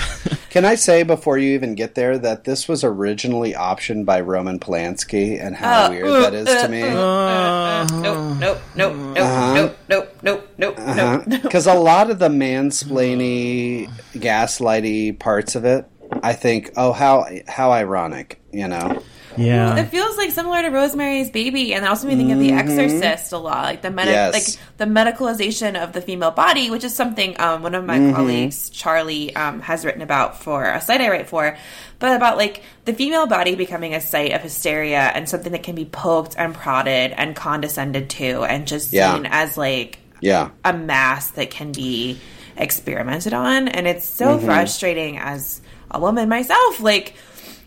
[0.51, 4.59] Can I say before you even get there that this was originally optioned by Roman
[4.59, 6.83] Polanski and how uh, weird uh, that is to uh, me?
[6.83, 9.55] Uh, uh, nope, nope, nope, nope, uh-huh.
[9.55, 11.23] nope, nope, nope, nope, uh-huh.
[11.27, 11.43] nope.
[11.43, 15.87] Because a lot of the mansplainy, gaslighty parts of it,
[16.23, 19.03] I think, oh how how ironic, you know
[19.37, 19.77] yeah.
[19.77, 22.53] It feels like similar to Rosemary's Baby, and it also made me think of The
[22.53, 24.33] Exorcist a lot, like the medi- Yes.
[24.33, 28.71] like the medicalization of the female body, which is something um, one of my colleagues,
[28.71, 31.57] Charlie, um, has written about for a site I write for,
[31.99, 35.75] but about like the female body becoming a site of hysteria and something that can
[35.75, 39.15] be poked and prodded and condescended to, and just Yeah.
[39.15, 40.51] seen as like Yeah.
[40.65, 42.19] a mass that can be
[42.57, 44.47] experimented on and it's so Mm-hmm.
[44.47, 45.61] frustrating as
[45.91, 47.15] a woman myself like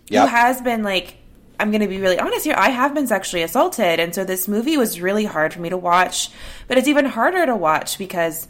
[0.09, 0.29] Yep.
[0.29, 1.15] who has been like
[1.59, 2.55] I'm going to be really honest here.
[2.57, 5.77] I have been sexually assaulted, and so this movie was really hard for me to
[5.77, 6.29] watch.
[6.67, 8.47] But it's even harder to watch because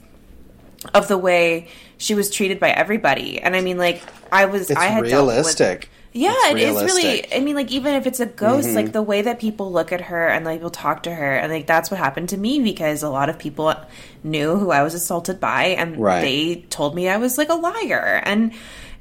[0.94, 3.40] of the way she was treated by everybody.
[3.42, 4.02] And I mean, like
[4.32, 5.80] I was, It's I had realistic.
[5.82, 7.34] With, Yeah, It's it is really.
[7.34, 8.76] I mean, like even if it's a ghost, Mhm.
[8.76, 11.52] like the way that people look at her and like people talk to her, and
[11.52, 13.74] like that's what happened to me because a lot of people
[14.24, 16.22] knew who I was assaulted by, and Right.
[16.22, 18.22] they told me I was like a liar.
[18.26, 18.52] And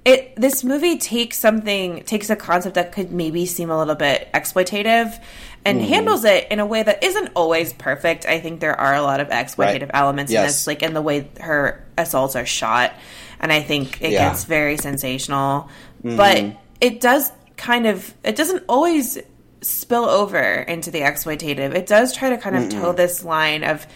[0.07, 4.29] it this movie takes something takes a concept that could maybe seem a little bit
[4.33, 5.21] exploitative.
[5.65, 5.89] And Mhm.
[5.89, 8.25] handles it in a way that isn't always perfect.
[8.25, 9.91] I think there are a lot of exploitative Right.
[9.95, 12.93] elements in this, like in the way her assaults are shot.
[13.41, 14.29] And I think it Yeah.
[14.29, 15.69] gets very sensational.
[16.05, 16.57] But Mhm.
[16.81, 19.19] it does kind of it doesn't always
[19.61, 21.75] spill over into the exploitative.
[21.75, 22.81] It does try to kind of Mm-mm.
[22.81, 23.89] toe this line of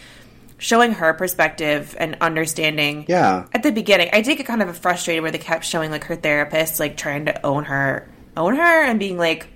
[0.60, 3.06] showing her perspective and understanding.
[3.08, 3.46] Yeah.
[3.52, 6.14] At the beginning, I did get kind of frustrated where they kept showing like her
[6.16, 9.48] therapist like trying to own her, own her, and being like,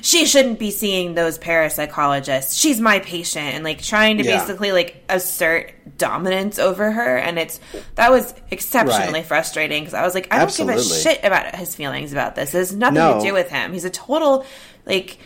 [0.00, 2.58] she shouldn't be seeing those parapsychologists.
[2.58, 4.38] She's my patient, and like trying to Yeah.
[4.40, 7.16] basically like assert dominance over her.
[7.16, 7.60] And it's
[7.96, 9.26] that was exceptionally Right.
[9.26, 12.54] frustrating because I was like, I don't give a shit about his feelings about this.
[12.54, 13.18] It has nothing No.
[13.18, 13.72] to do with him.
[13.72, 14.46] He's a total
[14.86, 15.18] like.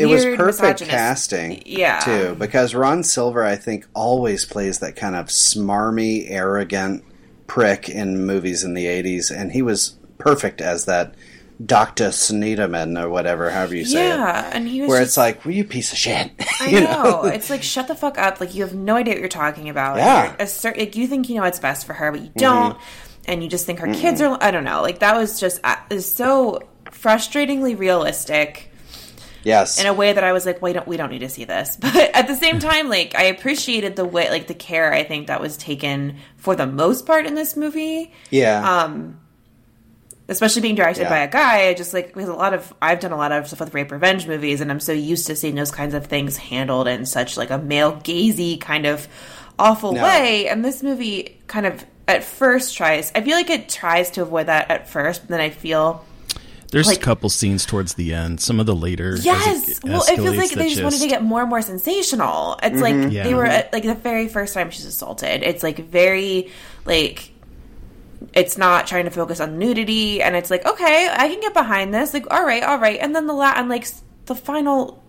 [0.00, 0.90] It was perfect misogynist.
[0.90, 1.98] casting, Yeah.
[2.00, 7.04] too, because Ron Silver, I think, always plays that kind of smarmy, arrogant
[7.46, 11.14] prick in movies in the '80s, and he was perfect as that
[11.64, 14.54] Doctor Sneiderman or whatever, however you say Yeah, it.
[14.54, 16.30] and he was where just- it's like, "Well, you piece of shit."
[16.60, 17.24] I you know.
[17.24, 18.40] It's like shut the fuck up.
[18.40, 19.98] Like you have no idea what you're talking about.
[19.98, 20.34] Yeah.
[20.38, 22.78] Assert- like you think you know what's best for her, but you don't,
[23.26, 24.38] and you just think her kids are.
[24.40, 24.80] I don't know.
[24.80, 28.69] Like that was just uh, is so frustratingly realistic
[29.44, 29.80] Yes.
[29.80, 31.76] in a way that I was like, we don't we don't need to see this.
[31.80, 35.26] But at the same time, like I appreciated the way, like the care I think
[35.28, 38.12] that was taken for the most part in this movie.
[38.30, 38.82] yeah.
[38.84, 39.18] Um,
[40.28, 41.08] especially being directed Yeah.
[41.08, 43.46] by a guy, I just like because a lot of I've done a lot of
[43.48, 46.36] stuff with rape revenge movies, and I'm so used to seeing those kinds of things
[46.36, 49.08] handled in such like a male gazy kind of
[49.58, 50.02] awful No.
[50.04, 50.48] way.
[50.48, 53.10] And this movie kind of at first tries.
[53.14, 56.04] I feel like it tries to avoid that at first, but then I feel
[56.70, 58.40] There's Like- a couple scenes towards the end.
[58.40, 59.14] Some of the later.
[59.14, 59.68] as Yes.
[59.68, 62.58] it well, it feels like that they just, wanted to get more and more sensational.
[62.62, 63.10] It's like mm-hmm.
[63.10, 63.24] Yeah.
[63.24, 65.42] they were at, like the very first time she's assaulted.
[65.42, 66.50] It's like very
[66.84, 67.32] like
[68.34, 71.92] it's not trying to focus on nudity, and it's like okay, I can get behind
[71.92, 72.14] this.
[72.14, 73.86] Like all right, all right, and then the la- and like
[74.26, 75.02] the final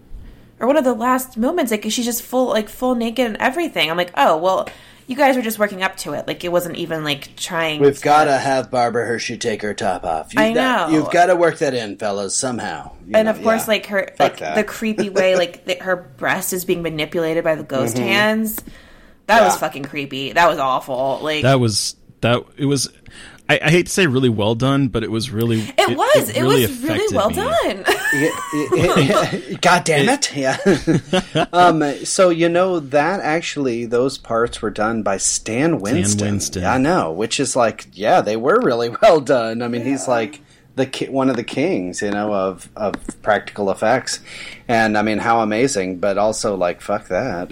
[0.59, 3.89] or one of the last moments, like she's just full like full naked and everything.
[3.91, 4.67] I'm like oh well.
[5.07, 7.81] You guys were just working up to it, like it wasn't even like trying.
[7.81, 10.33] We've to- got to have Barbara Hershey take her top off.
[10.33, 10.97] You've I got- know.
[10.97, 12.91] you've got to work that in, fellas, somehow.
[13.05, 13.67] You and know, of course, yeah.
[13.67, 14.55] like her, Fuck like that.
[14.55, 18.03] the creepy way, like the, her breast is being manipulated by the ghost Mhm.
[18.03, 18.63] hands.
[19.27, 20.33] That was fucking creepy.
[20.33, 21.19] That was awful.
[21.21, 22.43] Like That was that.
[22.57, 22.89] It was.
[23.51, 25.59] I, I hate to say really well done, but it was really.
[25.77, 26.29] it, was.
[26.29, 27.35] It, really was really well me.
[27.35, 27.83] done.
[29.61, 30.33] God damn it!
[30.33, 30.57] Yeah.
[31.53, 36.17] um, so you know that actually those parts were done by Stan Winston.
[36.17, 36.63] Stan Winston.
[36.63, 39.61] I know, which is like, yeah, they were really well done.
[39.61, 40.39] I mean, he's like
[40.75, 44.21] the ki- one of the kings, you know, of of practical effects,
[44.69, 45.97] and I mean, how amazing!
[45.97, 47.51] But also, like, fuck that.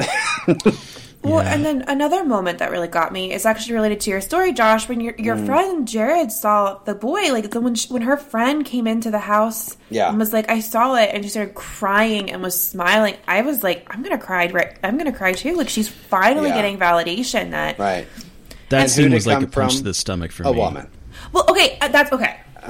[1.22, 4.54] Well, and then another moment that really got me is actually related to your story,
[4.54, 4.88] Josh.
[4.88, 5.46] When your your Mm.
[5.46, 9.20] friend Jared saw the boy, like the, when she, when her friend came into the
[9.20, 10.08] house, Yeah.
[10.10, 13.16] and was like, "I saw it," and she started crying and was smiling.
[13.28, 14.78] I was like, "I'm gonna cry, right?
[14.82, 16.56] I'm gonna cry too." Like she's finally Yeah.
[16.56, 18.08] getting validation that right.
[18.70, 20.58] That And scene was like a punch to the stomach for A me.
[20.58, 20.88] woman,
[21.34, 22.38] Well, okay, uh, that's okay.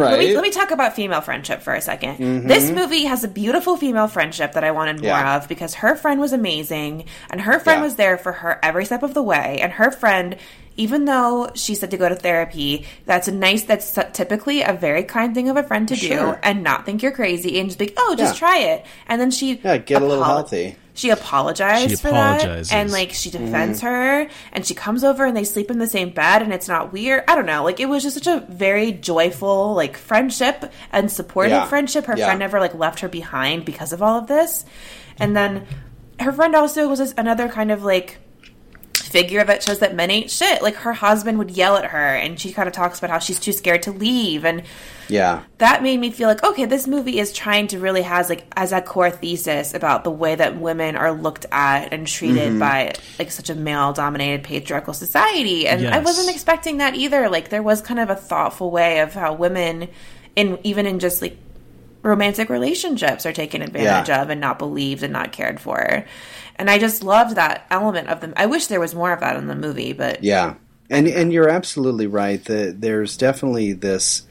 [0.00, 0.10] right?
[0.10, 2.48] Let me, let me talk about female friendship for a 2nd Mhm.
[2.48, 5.36] This movie has a beautiful female friendship that I wanted more Yeah.
[5.36, 7.84] of because her friend was amazing and her friend Yeah.
[7.84, 9.58] was there for her every step of the way.
[9.62, 10.36] And her friend,
[10.76, 15.04] even though she said to go to therapy, that's a nice, that's typically a very
[15.04, 17.92] kind thing of a friend to do and not think you're crazy and just be,
[17.96, 18.38] oh, just Yeah.
[18.48, 18.84] try it.
[19.08, 20.76] And then she yeah, get a little healthy.
[20.96, 23.86] She apologized She for that, and like she defends Mm-hmm.
[23.88, 26.92] her, and she comes over and they sleep in the same bed, and it's not
[26.92, 27.24] weird.
[27.26, 31.50] I don't know, like it was just such a very joyful like friendship and supportive
[31.52, 31.66] Yeah.
[31.66, 32.06] friendship.
[32.06, 32.26] Her Yeah.
[32.26, 34.64] friend never like left her behind because of all of this,
[35.18, 35.66] and then
[36.20, 38.18] her friend also was just another kind of like
[38.94, 40.62] figure that shows that men ain't shit.
[40.62, 43.40] Like her husband would yell at her, and she kind of talks about how she's
[43.40, 44.62] too scared to leave, and
[45.08, 48.46] Yeah, that made me feel like okay this movie is trying to really has like
[48.56, 52.58] as a core thesis about the way that women are looked at and treated Mm-hmm.
[52.58, 57.48] by like such a male dominated patriarchal society and i wasn't expecting that either like
[57.50, 59.88] there was kind of a thoughtful way of how women
[60.36, 61.36] in even in just like
[62.02, 64.22] romantic relationships are taken advantage Yeah.
[64.22, 66.04] of and not believed and not cared for
[66.56, 69.36] and i just loved that element of them i wish there was more of that
[69.36, 70.54] in the movie but Yeah,
[70.90, 72.44] and and you're absolutely right.
[72.44, 74.22] That there's definitely this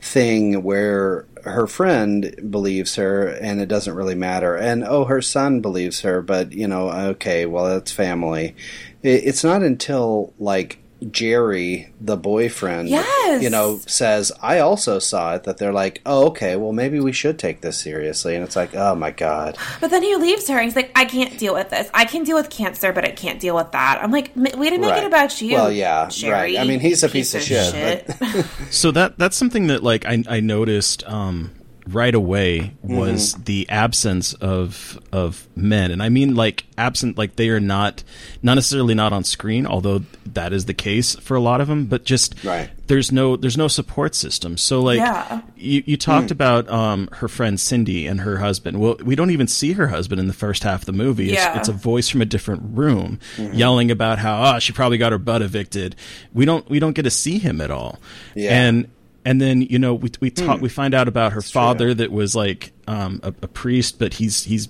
[0.00, 4.56] thing where her friend believes her, and it doesn't really matter.
[4.56, 8.54] And oh, her son believes her, but you know, okay, well, that's family.
[9.02, 10.79] It's not until like
[11.10, 13.42] Jerry, the boyfriend, Yes.
[13.42, 17.12] you know, says, I also saw it, that they're like, oh, okay, well, maybe we
[17.12, 18.34] should take this seriously.
[18.34, 19.56] And it's like, oh my God.
[19.80, 21.88] But then he leaves her and he's like, I can't deal with this.
[21.94, 24.00] I can deal with cancer, but I can't deal with that.
[24.02, 25.04] I'm like, we didn't make Right.
[25.04, 25.54] it about you.
[25.54, 26.58] Well, yeah, Jerry, right.
[26.58, 28.10] I mean, he's a piece of shit, shit.
[28.70, 31.50] So that that's something that like I, I noticed um,
[31.88, 33.42] right away was Mm-hmm.
[33.44, 38.02] the absence of of men, and I mean like absent like they are not
[38.42, 41.86] not necessarily not on screen, although that is the case for a lot of them,
[41.86, 42.70] but just Right.
[42.86, 44.56] there's no there's no support system.
[44.56, 45.40] So like Yeah.
[45.56, 48.78] you you talked about um, her friend Cindy and her husband.
[48.80, 51.32] Well, we don't even see her husband in the first half of the movie.
[51.32, 51.58] It's, Yeah.
[51.58, 53.54] it's a voice from a different room Mm-hmm.
[53.54, 55.96] yelling about how oh she probably got her butt evicted.
[56.32, 57.98] We don't we don't get to see him at all.
[58.34, 58.50] Yeah.
[58.66, 58.88] And
[59.24, 60.62] and then you know we we talk Hmm.
[60.62, 64.44] we find out about her father that was like um, a, a priest, but he's
[64.44, 64.68] he's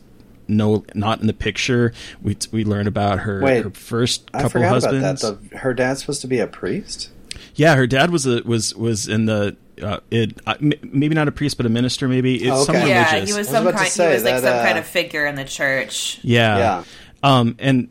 [0.49, 1.93] no not in the picture.
[2.23, 5.23] We we learn about her, Wait, her first I couple forgot husbands.
[5.25, 5.51] about that.
[5.51, 7.11] The, her dad's supposed to be a priest?
[7.55, 11.27] Yeah, her dad was a was was in the uh, it uh, m- maybe not
[11.29, 12.81] a priest but a minister maybe it's Oh, okay.
[12.81, 13.89] some Yeah, he was I was some kind.
[13.89, 16.19] say he was like that, some uh, kind of figure in the church.
[16.23, 16.85] yeah Yeah.
[17.23, 17.89] um and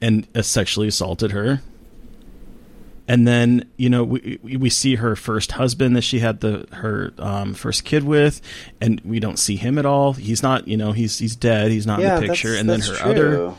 [0.00, 1.60] and uh, sexually assaulted her
[3.08, 6.66] and then you know we we we see her first husband that she had the
[6.72, 8.40] her um, first kid with,
[8.80, 10.12] and we don't see him at all.
[10.14, 11.70] He's not you know he's he's dead.
[11.70, 12.48] He's not Yeah, in the picture.
[12.52, 13.10] that's- And then her true.
[13.46, 13.54] other,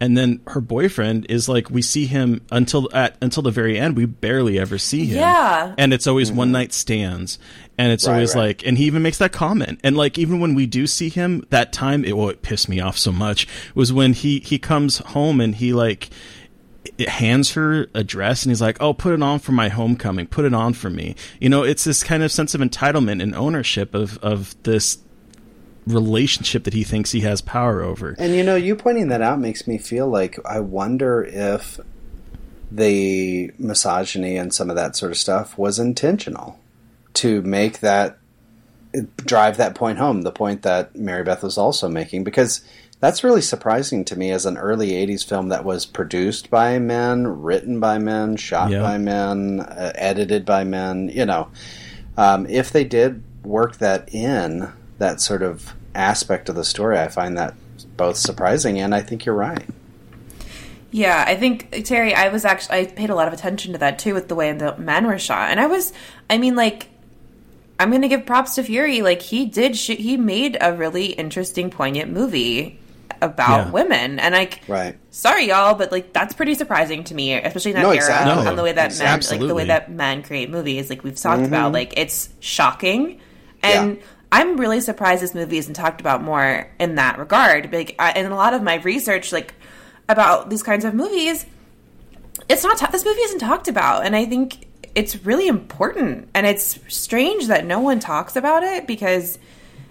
[0.00, 3.96] and then her boyfriend is like we see him until at until the very end.
[3.96, 5.18] We barely ever see him.
[5.18, 5.74] Yeah.
[5.78, 7.38] and it's always one night stands,
[7.78, 8.10] and it's Mm-hmm.
[8.10, 8.42] Right, always right.
[8.42, 9.80] like, and he even makes that comment.
[9.84, 12.78] And like even when we do see him that time, it well it pissed me
[12.80, 16.10] off so much was when he he comes home and he like
[16.96, 20.26] it hands her a dress and he's like, "Oh, put it on for my homecoming.
[20.26, 23.34] Put it on for me." You know, it's this kind of sense of entitlement and
[23.34, 24.98] ownership of of this
[25.86, 28.14] relationship that he thinks he has power over.
[28.18, 31.80] And you know, you pointing that out makes me feel like I wonder if
[32.70, 36.58] the misogyny and some of that sort of stuff was intentional
[37.14, 38.18] to make that
[39.16, 42.62] drive that point home, the point that Mary Beth was also making, because
[43.00, 47.26] that's really surprising to me as an early 80s film that was produced by men,
[47.42, 48.82] written by men, shot Yeah.
[48.82, 51.48] by men, uh, edited by men, you know.
[52.16, 54.68] Um, if they did work that in,
[54.98, 57.54] that sort of aspect of the story, I find that
[57.96, 59.64] both surprising and I think you're right.
[60.90, 62.14] Yeah, I think Terry.
[62.14, 64.50] I was actually I paid a lot of attention to that too with the way
[64.52, 65.92] the men were shot, and I was,
[66.30, 66.88] I mean, like,
[67.78, 69.02] I'm gonna give props to Furie.
[69.02, 72.78] Like he did, sh- he made a really interesting, poignant movie
[73.20, 73.70] about Yeah.
[73.70, 74.96] women, and like, Right.
[75.10, 78.44] sorry y'all, but like that's pretty surprising to me, especially in that No, era, exactly.
[78.44, 80.88] No, on the way that men, like the way that men create movies.
[80.90, 83.20] Like we've talked about, like it's shocking,
[83.62, 84.00] and Mm-hmm.
[84.00, 84.06] Yeah.
[84.30, 87.72] I'm really surprised this movie isn't talked about more in that regard.
[87.72, 89.54] Like, I, in a lot of my research, like
[90.06, 91.46] about these kinds of movies,
[92.46, 92.76] it's not.
[92.76, 96.28] Ta- this movie isn't talked about, and I think it's really important.
[96.34, 99.38] And it's strange that no one talks about it because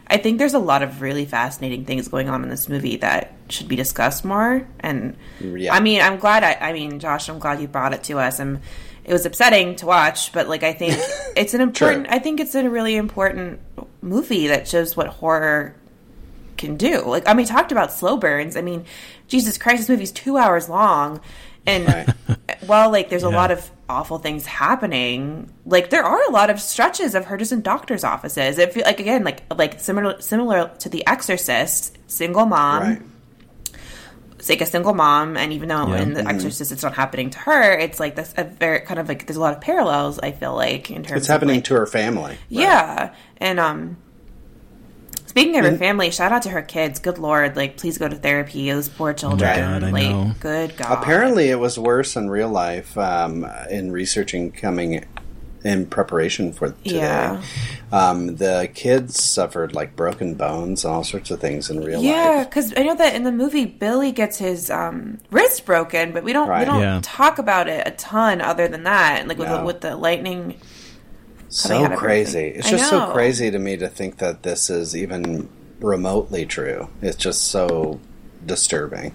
[0.10, 3.34] I think there's a lot of really fascinating things going on in this movie that
[3.50, 4.68] should be discussed more.
[4.80, 5.74] And Yeah.
[5.74, 6.44] I mean, I'm glad.
[6.44, 8.40] I, I mean, Josh, I'm glad you brought it to us.
[8.40, 8.62] And
[9.04, 10.98] it was upsetting to watch, but like I think
[11.36, 12.08] it's an important.
[12.10, 13.60] I think it's a really important
[14.02, 15.76] movie that shows what horror
[16.58, 17.02] can do.
[17.02, 18.58] Like, I mean, talked about slow burns.
[18.58, 18.86] I mean,
[19.28, 21.22] Jesus Christ, this movie's two hours long,
[21.66, 22.14] and
[22.66, 26.60] while like there's a lot of awful things happening, like there are a lot of
[26.60, 28.58] stretches of her just in doctors' offices.
[28.58, 32.84] It feel like again, like like similar similar to The Exorcist, single mom.
[32.84, 33.02] Right.
[34.40, 36.02] It's like a single mom, and even though Yeah.
[36.02, 39.08] in The Exorcist it's not happening to her, it's like this a very kind of
[39.08, 40.20] like there's a lot of parallels.
[40.20, 42.38] I feel like in terms It's happening like, to her family.
[42.50, 43.98] yeah, and um,
[45.42, 47.00] speaking of her family, shout out to her kids.
[47.00, 48.70] Good lord, like please go to therapy.
[48.72, 49.40] Those poor children.
[49.40, 50.32] God, I know.
[50.40, 51.02] good god.
[51.02, 55.06] Apparently, it was worse in real life um, in researching coming
[55.64, 56.98] in preparation for today.
[56.98, 57.42] Yeah.
[57.92, 62.12] Um, the kids suffered like broken bones and all sorts of things in real Yeah,
[62.12, 62.36] life.
[62.38, 66.24] Yeah, because I know that in the movie Billy gets his um, wrist broken, but
[66.24, 67.00] we don't we don't Yeah.
[67.02, 69.28] talk about it a ton other than that.
[69.28, 69.66] Like with the, No.
[69.66, 70.60] with the lightning.
[71.62, 72.38] Coming So out of crazy.
[72.40, 72.60] everything.
[72.60, 76.90] It's just so crazy to me to think that this is even remotely true.
[77.02, 78.00] It's just so
[78.46, 79.14] disturbing.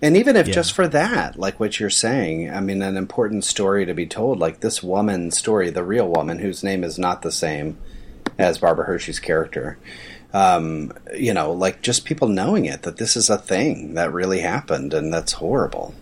[0.00, 0.54] And even if Yeah.
[0.54, 4.38] just for that, like what you're saying, I mean, an important story to be told,
[4.38, 7.76] like this woman's story, the real woman whose name is not the same
[8.38, 9.76] as Barbara Hershey's character.
[10.32, 14.40] Um, you know, like just people knowing it, that this is a thing that really
[14.40, 15.94] happened and that's horrible.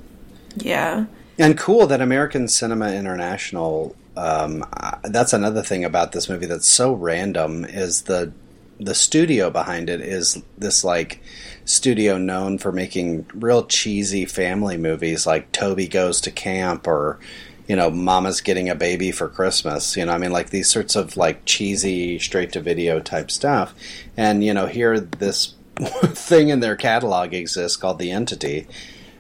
[0.56, 1.06] Yeah.
[1.38, 3.94] And cool that American Cinema International.
[4.16, 8.32] Um, uh, that's another thing about this movie that's so random is the
[8.78, 11.22] the studio behind it is this like
[11.64, 17.18] studio known for making real cheesy family movies like Toby Goes to Camp or
[17.66, 19.96] you know Mama's Getting a Baby for Christmas.
[19.96, 23.74] You know, I mean like these sorts of like cheesy straight to video type stuff.
[24.16, 28.66] And you know, here this thing in their catalog exists called The Entity.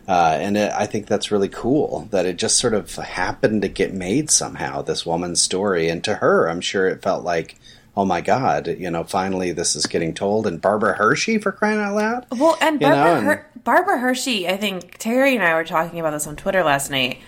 [0.08, 3.68] Uh, and it, I think that's really cool that it just sort of happened to
[3.68, 4.82] get made somehow.
[4.82, 7.58] This woman's story, and to her, I'm sure it felt like,
[7.96, 10.46] oh my god, you know, finally this is getting told.
[10.46, 12.26] And Barbara Hershey for crying out loud.
[12.30, 16.10] Well, and You know, Her- Barbara Hershey, I think Terry and I were talking about
[16.10, 17.18] this on Twitter last night.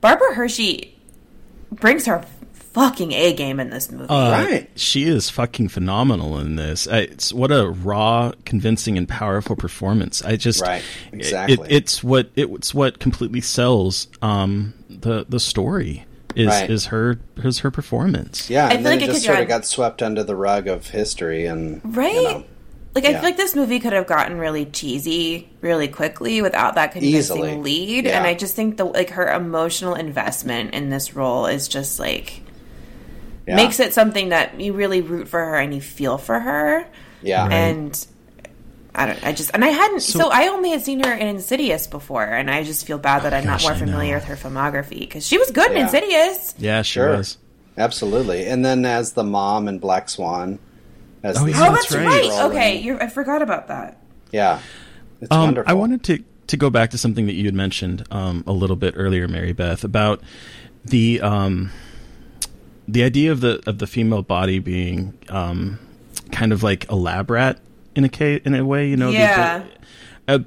[0.00, 0.98] Barbara Hershey
[1.70, 2.24] brings her
[2.78, 4.08] fucking A game in this movie.
[4.08, 4.70] Uh, Right.
[4.76, 6.86] She is fucking phenomenal in this.
[6.86, 10.22] It's what a raw, convincing, and powerful performance.
[10.24, 11.54] I just Right, exactly.
[11.68, 16.04] It, it's what it, it's what completely sells um, the the story.
[16.36, 16.70] Is Right.
[16.70, 18.48] is her is her performance?
[18.48, 20.22] Yeah, I and feel then like it it just sort of drive- got swept under
[20.22, 22.12] the rug of history, and Right?
[22.14, 22.44] You know,
[22.94, 23.20] like I yeah.
[23.20, 27.56] feel like this movie could have gotten really cheesy really quickly without that convincing Easily.
[27.56, 28.18] lead, Yeah.
[28.18, 32.42] and I just think the like her emotional investment in this role is just like
[33.48, 33.56] yeah.
[33.56, 36.86] makes it something that you really root for her and you feel for her.
[37.22, 38.06] Yeah, and
[38.94, 39.26] I don't.
[39.26, 40.00] I just and I hadn't.
[40.00, 43.34] So, I only had seen her in Insidious before, and I just feel bad that
[43.34, 44.18] I'm gosh, not more I familiar know.
[44.18, 46.54] with her filmography because she was good in Insidious.
[46.58, 47.16] Yeah, she Sure.
[47.16, 47.38] was.
[47.76, 48.46] absolutely.
[48.46, 50.58] And then as the mom in Black Swan,
[51.22, 52.28] as Oh, the yeah, Oh, that's that's right.
[52.28, 52.44] right.
[52.50, 54.00] Okay, you're, I forgot about that.
[54.32, 54.60] yeah,
[55.20, 55.70] it's Um, wonderful.
[55.70, 58.74] I wanted to to go back to something that you had mentioned um, a little
[58.76, 60.22] bit earlier, Mary Beth, about
[60.84, 61.70] the um,
[62.88, 65.78] the idea of the of the female body being um,
[66.32, 67.60] kind of like a lab rat
[67.94, 69.10] in a ca- in a way, you know.
[69.10, 69.58] Yeah.
[70.26, 70.38] the- uh,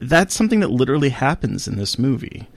[0.00, 2.48] that's something that literally happens in this movie.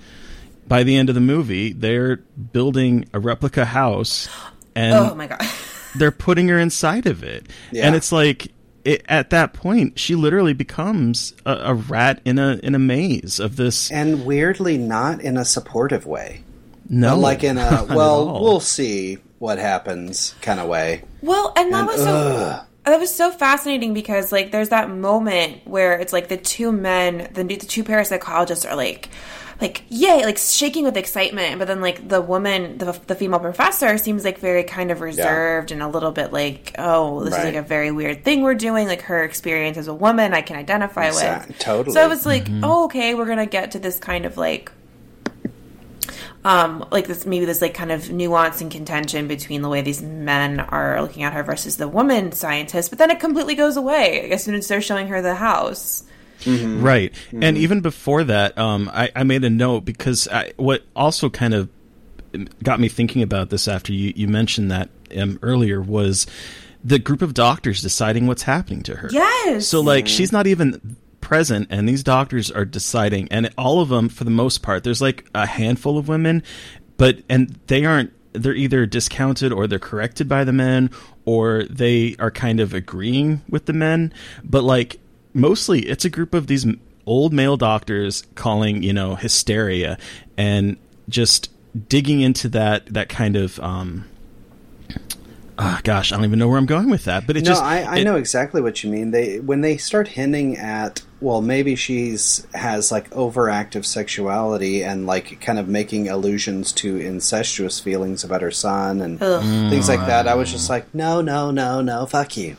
[0.67, 4.29] By the end of the movie, they're building a replica house,
[4.75, 5.41] and Oh my god.
[5.95, 7.87] they're putting her inside of it, Yeah.
[7.87, 8.51] and it's like
[8.85, 13.39] it, at that point she literally becomes a, a rat in a in a maze
[13.39, 13.89] of this.
[13.91, 16.43] and weirdly not in a supportive way,
[16.89, 21.03] No, but like in a well, we'll see what happens kind of way.
[21.21, 25.65] Well, and that And, was so that was so fascinating because like there's that moment
[25.67, 29.09] where it's like the two men, the, the two parapsychologists are like
[29.61, 33.97] like yay, like shaking with excitement, but then like the woman, the, the female professor
[33.97, 37.55] seems like very kind of reserved and a little bit like, oh, this is like
[37.55, 38.87] a very weird thing we're doing.
[38.87, 41.59] Like her experience as a woman, I can identify Exact- with.
[41.59, 41.93] totally.
[41.93, 42.63] So I was like, Mm-hmm.
[42.63, 44.71] oh, okay, we're gonna get to this kind of like
[46.45, 50.01] um like this maybe this like kind of nuance and contention between the way these
[50.01, 54.31] men are looking at her versus the woman scientist but then it completely goes away
[54.31, 56.03] as soon as they're showing her the house
[56.45, 57.13] right.
[57.33, 61.53] And even before that, um, I, I made a note because I, what also kind
[61.53, 61.69] of
[62.63, 66.27] got me thinking about this after you, you mentioned that um, earlier was
[66.83, 69.09] the group of doctors deciding what's happening to her.
[69.11, 70.95] yes So like she's not even
[71.29, 74.99] present and these doctors are deciding and all of them for the most part there's
[74.99, 76.41] like a handful of women
[76.97, 80.89] but and they aren't they're either discounted or they're corrected by the men
[81.25, 84.13] or they are kind of agreeing with the men.
[84.43, 84.99] But like
[85.33, 86.65] mostly it's a group of these
[87.05, 89.97] old male doctors calling you know hysteria
[90.37, 90.77] and
[91.07, 91.51] just
[91.87, 94.05] digging into that that kind of um
[95.61, 97.61] ah, gosh i don't even know where i'm going with that but it no, just
[97.61, 99.11] I, I it- know exactly what you mean.
[99.11, 105.41] They when they start hinting at well, maybe she's has like overactive sexuality and like
[105.41, 110.29] kind of making allusions to incestuous feelings about her son and things like that.
[110.29, 112.55] I was just like, no, no, no, no, fuck you.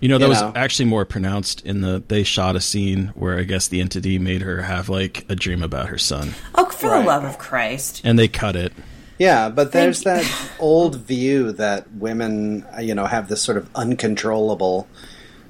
[0.00, 0.52] You know, that you was know?
[0.56, 2.02] actually more pronounced in the.
[2.08, 5.62] They shot a scene where I guess the entity made her have like a dream
[5.62, 7.00] about her son, oh for Right.
[7.02, 8.72] the love of christ and they cut it.
[9.20, 13.58] Yeah, but there's Thank- that old view that women, uh, you know, have this sort
[13.58, 14.88] of uncontrollable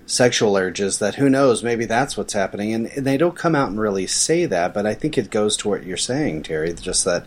[0.07, 2.75] sexual urges that who knows, maybe that's what's happening.
[2.75, 5.57] And, and they don't come out and really say that, but I think it goes
[5.59, 7.25] to what you're saying, Terry, just that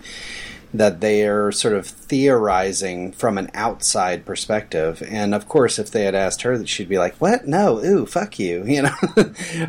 [0.74, 5.04] that they are sort of theorizing from an outside perspective.
[5.08, 7.48] And of course, if they had asked her, that she'd be like, "What?
[7.48, 8.96] No, ooh, fuck you," you know.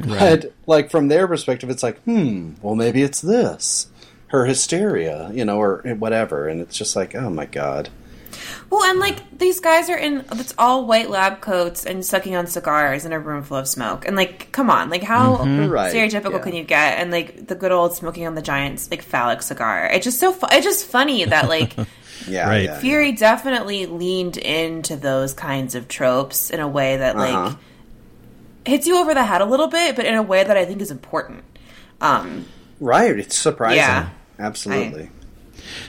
[0.08, 3.88] But like from their perspective, it's like, hmm, well, maybe it's this,
[4.34, 6.48] her hysteria, you know, or whatever.
[6.48, 7.88] And it's just like, oh my god.
[8.68, 12.46] well and like these guys are in it's all white lab coats and sucking on
[12.48, 16.32] cigars in a room full of smoke and like come on like how Right, stereotypical
[16.32, 16.38] yeah.
[16.40, 19.86] can you get and like the good old smoking on the giant's like phallic cigar
[19.92, 21.74] it's just so fu- it's just funny that like
[22.26, 22.64] Yeah, Right.
[22.64, 27.56] yeah, Furie definitely leaned into those kinds of tropes in a way that like Uh-huh.
[28.66, 30.80] hits you over the head a little bit, but in a way that I think
[30.80, 31.44] is important.
[32.00, 32.46] Um,
[32.80, 33.16] right.
[33.18, 33.78] It's surprising.
[33.78, 34.08] Yeah.
[34.38, 35.10] Absolutely.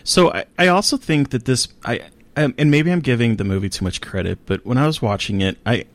[0.04, 2.02] So I, I also think that this I
[2.38, 5.42] um, and maybe I'm giving the movie too much credit, but when I was watching
[5.42, 5.86] it, I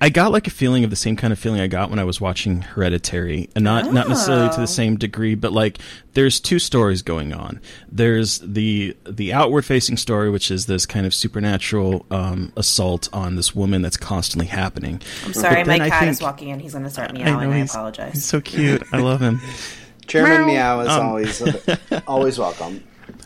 [0.00, 2.04] I got like a feeling of the same kind of feeling I got when I
[2.04, 4.60] was watching Hereditary, and not not necessarily to Oh.
[4.60, 5.78] the same degree, but like
[6.14, 7.60] there's two stories going on.
[7.90, 13.36] There's the the outward facing story, which is this kind of supernatural um, assault on
[13.36, 15.00] this woman that's constantly happening.
[15.24, 16.58] I'm sorry, my then I cat is walking in.
[16.58, 17.50] He's going to start I meowing.
[17.50, 18.14] know I, apologize.
[18.14, 18.82] he's so cute.
[18.92, 19.40] I love him.
[20.06, 20.80] Chairman Meow.
[20.80, 21.42] Is Um, always
[22.06, 22.82] always welcome.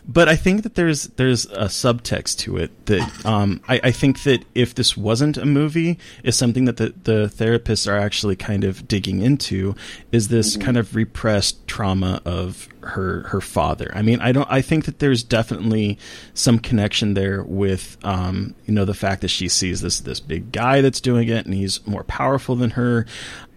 [0.07, 4.23] but I think that there's there's a subtext to it that um, I, I think
[4.23, 8.63] that if this wasn't a movie, is something that the, the therapists are actually kind
[8.63, 9.75] of digging into
[10.11, 13.91] is this kind of repressed trauma of her her father.
[13.93, 14.49] I mean, I don't.
[14.49, 15.97] I think that there's definitely
[16.33, 20.51] some connection there with um, you know the fact that she sees this this big
[20.51, 23.05] guy that's doing it and he's more powerful than her.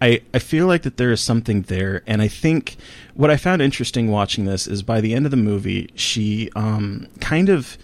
[0.01, 2.77] I I feel like that there is something there, and I think
[3.13, 7.07] what I found interesting watching this is by the end of the movie, she um,
[7.19, 7.77] kind of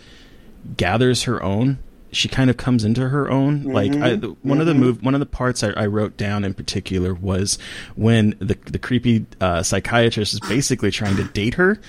[0.76, 1.80] gathers her own.
[2.12, 3.64] She kind of comes into her own.
[3.64, 6.44] Like I, the- one of the move, one of the parts I, I wrote down
[6.44, 7.58] in particular was
[7.96, 11.80] when the the creepy uh, psychiatrist is basically trying to date her,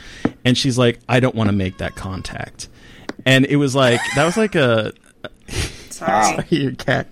[0.45, 2.69] and she's like, "I don't want to make that contact,"
[3.25, 4.93] and it was like that was like a
[5.91, 6.25] Sorry.
[6.37, 7.07] Sorry, your cat.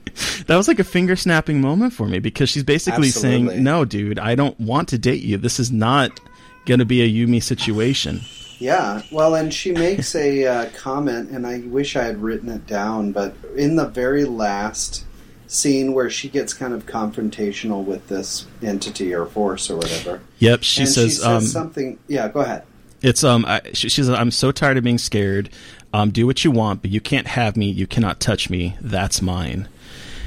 [0.47, 3.49] That was like a finger snapping moment for me because she's basically Absolutely.
[3.49, 5.37] saying, "No, dude, I don't want to date you.
[5.39, 6.19] This is not
[6.67, 8.21] going to be a Yumi situation."
[8.59, 12.67] Yeah, well, and she makes a uh, comment, and I wish I had written it
[12.67, 15.05] down, but in the very last
[15.47, 20.63] scene where she gets kind of confrontational with this entity or force or whatever, Yep,
[20.63, 21.99] she and says, she says um, something.
[22.09, 22.65] Yeah, go ahead.
[23.03, 25.51] It's um, I, she, she says, "I'm so tired of being scared.
[25.93, 27.71] Um, do what you want, but you can't have me.
[27.71, 28.77] You cannot touch me.
[28.81, 29.69] That's mine."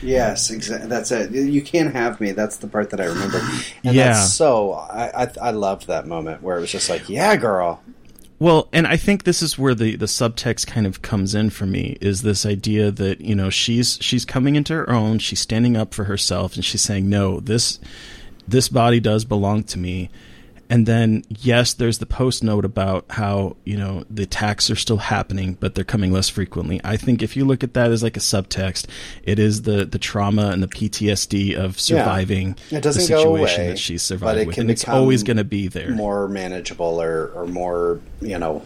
[0.01, 0.87] Yes, exactly.
[0.87, 1.31] That's it.
[1.31, 2.31] You can't have me.
[2.31, 3.39] That's the part that I remember.
[3.83, 4.13] And Yeah.
[4.13, 4.73] that's so.
[4.73, 7.81] I, I I loved that moment where it was just like, yeah, girl.
[8.39, 11.65] Well, and I think this is where the, the subtext kind of comes in for
[11.65, 15.75] me is this idea that, you know, she's she's coming into her own, she's standing
[15.75, 17.79] up for herself and she's saying, "No, this
[18.47, 20.09] this body does belong to me."
[20.69, 24.97] And then yes, there's the post note about how, you know, the attacks are still
[24.97, 26.79] happening, but they're coming less frequently.
[26.83, 28.85] I think if you look at that as like a subtext,
[29.23, 33.61] it is the the trauma and the PTSD of surviving It doesn't the go situation
[33.61, 34.55] away, that she's but survived it with.
[34.55, 35.91] can And it's always going to be there.
[35.91, 38.61] more manageable or or more you know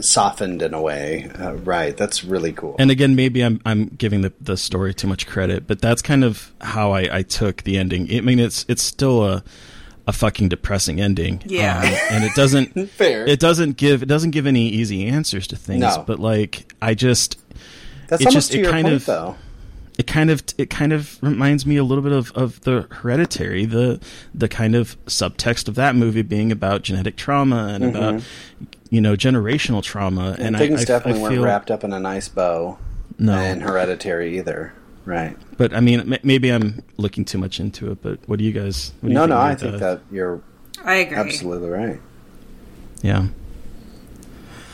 [0.00, 1.30] softened in a way.
[1.38, 1.96] Uh, right.
[1.96, 2.76] That's really cool.
[2.78, 6.24] And again, maybe I'm I'm giving the, the story too much credit, but that's kind
[6.24, 8.08] of how I, I took the ending.
[8.14, 9.44] I mean, it's it's still a
[10.06, 11.42] a fucking depressing ending.
[11.46, 11.78] Yeah.
[11.78, 13.26] Um, and it doesn't Fair.
[13.26, 15.80] It doesn't give it doesn't give any easy answers to things.
[15.80, 16.04] No.
[16.06, 17.38] But like, I just
[18.08, 19.36] That's it just- to it your kind point, of- though.
[19.98, 23.64] it kind of it kind of reminds me a little bit of, of the hereditary
[23.64, 24.00] the
[24.34, 28.22] the kind of subtext of that movie being about genetic trauma and about
[28.90, 32.00] you know generational trauma and, And things I, definitely I weren't wrapped up in a
[32.00, 32.76] nice bow.
[33.16, 33.38] No.
[33.40, 34.72] in Hereditary either.
[35.04, 35.36] Right.
[35.58, 38.02] But I mean, m- maybe I'm looking too much into it.
[38.02, 38.92] But what do you guys?
[39.00, 40.40] What do you No, no, I about think that you're
[40.84, 41.16] I agree.
[41.16, 42.00] absolutely right.
[43.02, 43.26] Yeah,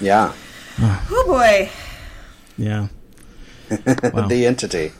[0.00, 0.32] Yeah.
[0.80, 1.68] Oh boy.
[2.56, 2.88] yeah.
[4.12, 4.26] Wow.
[4.28, 4.92] the entity.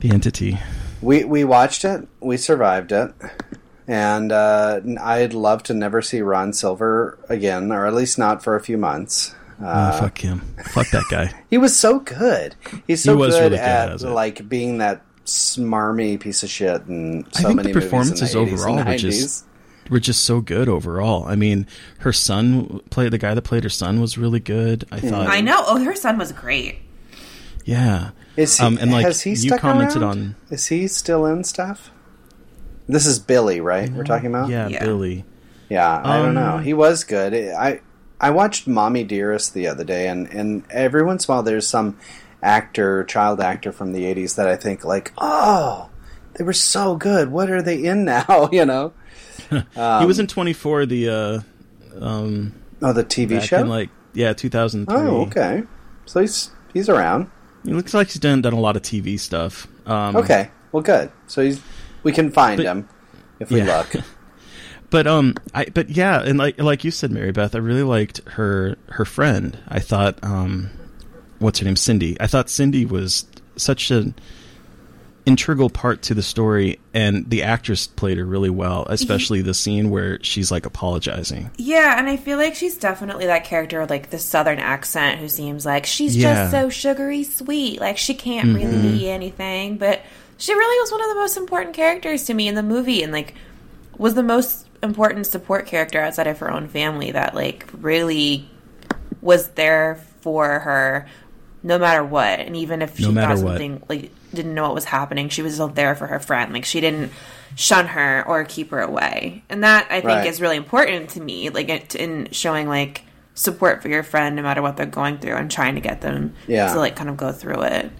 [0.00, 0.58] The entity.
[1.02, 2.06] We we watched it.
[2.20, 3.12] We survived it.
[3.86, 8.54] And uh, I'd love to never see Ron Silver again, or at least not for
[8.54, 9.34] a few months.
[9.60, 10.40] Uh, oh, fuck him.
[10.66, 11.32] Fuck that guy.
[11.50, 12.54] He was so good.
[12.86, 16.48] He's so He was good really good at as like being that smarmy piece of
[16.50, 19.44] shit and I think many the performances the overall and were just
[19.90, 21.24] were just so good overall.
[21.24, 21.66] I mean,
[22.00, 24.84] her son played the guy that played her son was really good.
[24.92, 25.26] I thought.
[25.26, 25.62] I know.
[25.66, 26.78] Oh, her son was great.
[27.64, 28.10] Yeah.
[28.36, 30.10] Is he, Um, and, like, has he you commented around?
[30.18, 31.90] on- Is he still in stuff?
[32.86, 33.90] This is Billy, right?
[33.90, 34.48] We're talking about.
[34.48, 34.84] Yeah, Yeah.
[34.84, 35.24] Billy.
[35.68, 36.58] Yeah, I don't Um, know.
[36.58, 37.34] He was good.
[37.34, 37.80] I
[38.20, 41.66] I watched Mommy Dearest the other day, and and every once in a while there's
[41.66, 41.96] some
[42.42, 45.88] actor, child actor from the '80s that I think like, oh,
[46.34, 47.30] they were so good.
[47.30, 48.48] What are they in now?
[48.52, 48.92] you know?
[49.50, 49.56] he
[50.06, 50.86] was in 24.
[50.86, 51.40] The uh,
[52.04, 53.60] um, Oh, the TV back show.
[53.60, 54.96] in like yeah 2003.
[54.96, 55.62] oh, okay.
[56.06, 57.30] So he's he's around.
[57.64, 59.66] He looks like he's done done a lot of TV stuff.
[59.86, 61.10] Um, Okay, well, good.
[61.26, 61.60] So he's
[62.02, 62.88] we can find But- him
[63.40, 63.78] if we Yeah.
[63.78, 64.04] look.
[64.90, 68.20] But um, I but yeah, and like like you said, Mary Beth, I really liked
[68.30, 69.58] her her friend.
[69.68, 70.70] I thought um,
[71.40, 72.16] what's her name, Cindy.
[72.20, 74.14] I thought Cindy was such an
[75.26, 79.90] integral part to the story, and the actress played her really well, especially the scene
[79.90, 81.50] where she's like apologizing.
[81.58, 85.66] Yeah, and I feel like she's definitely that character like the southern accent who seems
[85.66, 86.32] like she's Yeah.
[86.34, 87.78] just so sugary sweet.
[87.80, 88.96] Like she can't really Mm-hmm.
[88.96, 90.00] be anything, but
[90.38, 93.12] she really was one of the most important characters to me in the movie and
[93.12, 93.34] like
[93.98, 98.48] was the most important support character outside of her own family that like really
[99.20, 101.06] was there for her
[101.62, 102.38] no matter what.
[102.40, 103.50] And even if she No matter thought what.
[103.52, 106.52] something like didn't know what was happening, she was still there for her friend.
[106.52, 107.10] Like she didn't
[107.56, 109.42] shun her or keep her away.
[109.48, 110.26] And that I think Right.
[110.26, 113.02] is really important to me, like in showing like
[113.34, 116.34] support for your friend no matter what they're going through and trying to get them
[116.46, 116.72] Yeah.
[116.72, 117.90] to like kind of go through it.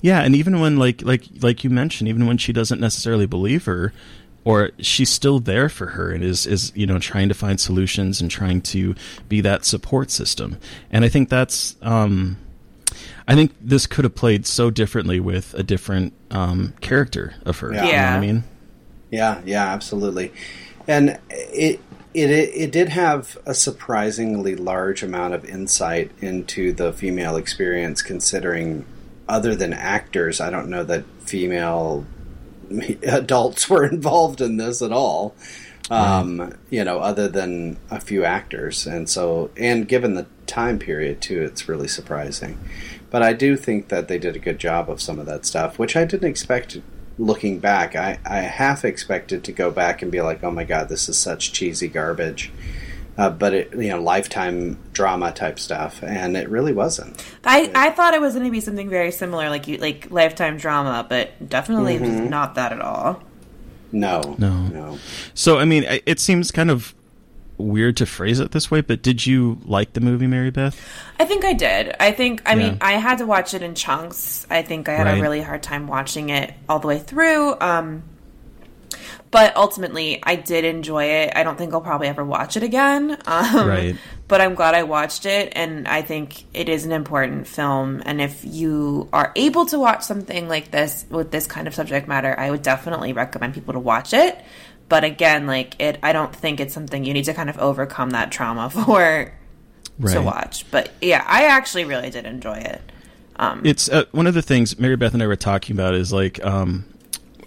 [0.00, 3.64] Yeah, and even when like like like you mentioned, even when she doesn't necessarily believe
[3.64, 3.92] her,
[4.48, 8.18] or she's still there for her and is is you know trying to find solutions
[8.18, 8.94] and trying to
[9.28, 10.56] be that support system.
[10.90, 12.38] And I think that's um,
[13.26, 17.74] I think this could have played so differently with a different um, character of her.
[17.74, 17.74] Yeah.
[17.74, 18.16] You know what Yeah.
[18.16, 18.44] I mean?
[19.10, 20.32] Yeah, yeah, absolutely.
[20.86, 21.80] And it
[22.14, 28.86] it it did have a surprisingly large amount of insight into the female experience considering
[29.28, 32.06] other than actors, I don't know that female
[33.02, 35.34] adults were involved in this at all.
[35.90, 41.22] Um, you know, other than a few actors, and so, and given the time period
[41.22, 42.58] too, it's really surprising.
[43.10, 45.78] But I do think that they did a good job of some of that stuff,
[45.78, 46.78] which I didn't expect.
[47.20, 50.88] Looking back, I, I half expected to go back and be like, "Oh my god,
[50.88, 52.52] this is such cheesy garbage,"
[53.18, 57.22] uh, but it, you know, lifetime drama type stuff, and it really wasn't.
[57.44, 60.56] I, I thought it was going to be something very similar, like you like lifetime
[60.56, 62.28] drama, but definitely Mm-hmm.
[62.28, 63.22] not that at all.
[63.92, 64.62] No, No.
[64.68, 64.98] no.
[65.34, 66.94] So I mean, it seems kind of
[67.56, 70.80] weird to phrase it this way, but did you like the movie Mary Beth?
[71.18, 71.96] I think I did.
[71.98, 74.46] I think I mean I had to watch it in chunks.
[74.48, 75.18] I think I had Right.
[75.18, 77.58] a really hard time watching it all the way through.
[77.60, 78.04] Um,
[79.30, 81.32] but ultimately, I did enjoy it.
[81.36, 83.18] I don't think I'll probably ever watch it again.
[83.26, 83.96] Um, Right.
[84.26, 88.02] But I'm glad I watched it, and I think it is an important film.
[88.04, 92.08] And if you are able to watch something like this with this kind of subject
[92.08, 94.38] matter, I would definitely recommend people to watch it.
[94.88, 98.10] But again, like it, I don't think it's something you need to kind of overcome
[98.10, 99.32] that trauma for
[100.06, 100.70] to watch.
[100.70, 102.80] But yeah, I actually really did enjoy it.
[103.36, 106.12] Um, it's uh, one of the things Mary Beth and I were talking about is
[106.12, 106.84] like um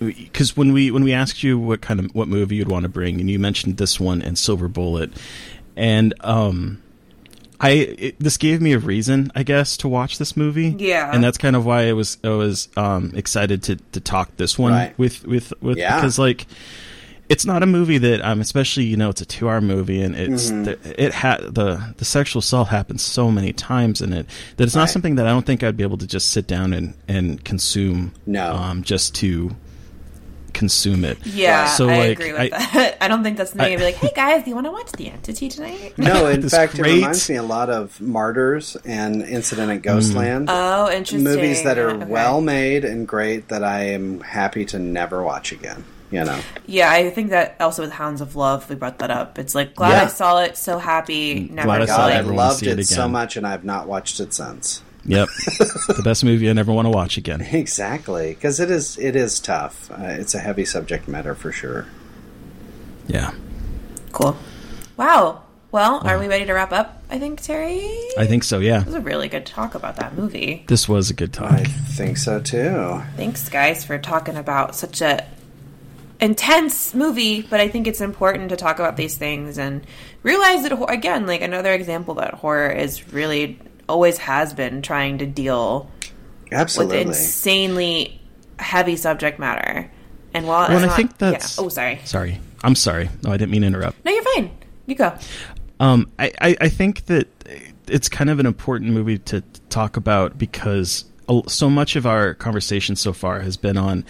[0.02, 2.90] because when we when we asked you what kind of what movie you'd want to
[2.90, 5.12] bring and you mentioned this one and Silver Bullet
[5.76, 6.82] and um
[7.60, 11.12] I it, this gave me a reason I guess to watch this movie Yeah.
[11.14, 14.58] and that's kind of why I was I was um excited to to talk this
[14.58, 14.98] one Right.
[14.98, 15.96] with with with Yeah.
[15.98, 16.48] because like
[17.30, 20.16] it's not a movie that um especially you know it's a 2 hour movie and
[20.16, 20.64] it's Mm-hmm.
[20.64, 24.26] the, it had the the sexual assault happens so many times in it
[24.58, 24.90] that it's not Right.
[24.90, 28.14] something that I don't think I'd be able to just sit down and and consume
[28.26, 28.56] No.
[28.56, 29.56] um just to
[30.54, 32.98] consume it Yeah, so I like agree with I, that.
[33.02, 34.72] I don't think that's something I- I'd be like, "Hey guys, do you want to
[34.72, 36.92] watch The Entity tonight?" No, in fact, great.
[36.92, 40.48] it reminds me a lot of Martyrs and Incident at Ghostland.
[40.48, 40.52] Mm.
[40.54, 41.24] Oh, interesting.
[41.24, 42.06] movies that are Okay.
[42.06, 45.84] well made and great that I am happy to never watch again.
[46.12, 49.40] You know, Yeah, I think that also with Hounds of Love, we brought that up.
[49.40, 50.04] It's like glad Yeah.
[50.04, 51.48] I saw it, so happy.
[51.48, 52.14] Mm, never Glad I saw saw it.
[52.16, 54.82] I loved it it, so much, and I've not watched it since.
[55.06, 59.16] Yep the best movie I never want to watch again Exactly, because it is it
[59.16, 59.90] is tough.
[59.92, 61.88] Uh, it's a heavy subject matter for sure.
[63.08, 63.32] yeah
[64.12, 64.36] Cool.
[64.98, 65.44] Wow.
[65.72, 67.02] Well, are we ready to wrap up?
[67.10, 67.80] I think Terry.
[68.18, 70.66] I think so yeah It was a really good talk about that movie.
[70.68, 73.02] this was a good talk I think so too.
[73.16, 75.26] Thanks, guys, for talking about such a
[76.20, 77.42] intense movie.
[77.42, 79.86] But I think it's important to talk about these things and
[80.24, 83.58] realize that again, like another example that horror is really
[83.92, 87.02] always has been trying to deal with Absolutely.
[87.02, 88.22] insanely
[88.60, 89.92] heavy subject matter.
[90.34, 91.64] And while well it's and I think that's yeah.
[91.66, 94.50] oh sorry sorry I'm sorry no I didn't mean to interrupt no you're fine
[94.86, 95.14] you go
[95.82, 97.28] Um, I, I, I think that
[97.88, 101.06] it's kind of an important movie to talk about because
[101.48, 104.06] so much of our conversation so far has been on,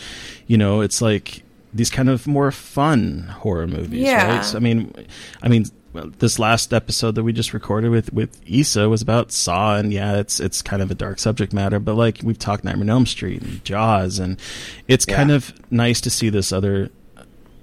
[0.48, 1.44] you know, it's like
[1.74, 4.36] these kind of more fun horror movies, Yeah.
[4.36, 4.45] right?
[4.45, 4.94] So, I mean,
[5.41, 9.31] I mean, well, this last episode that we just recorded with with Issa was about
[9.31, 12.63] Saw, and yeah, it's it's kind of a dark subject matter, but like we've talked
[12.63, 14.39] Nightmare on Elm Street and Jaws, and
[14.88, 15.15] it's Yeah.
[15.18, 16.89] kind of nice to see this other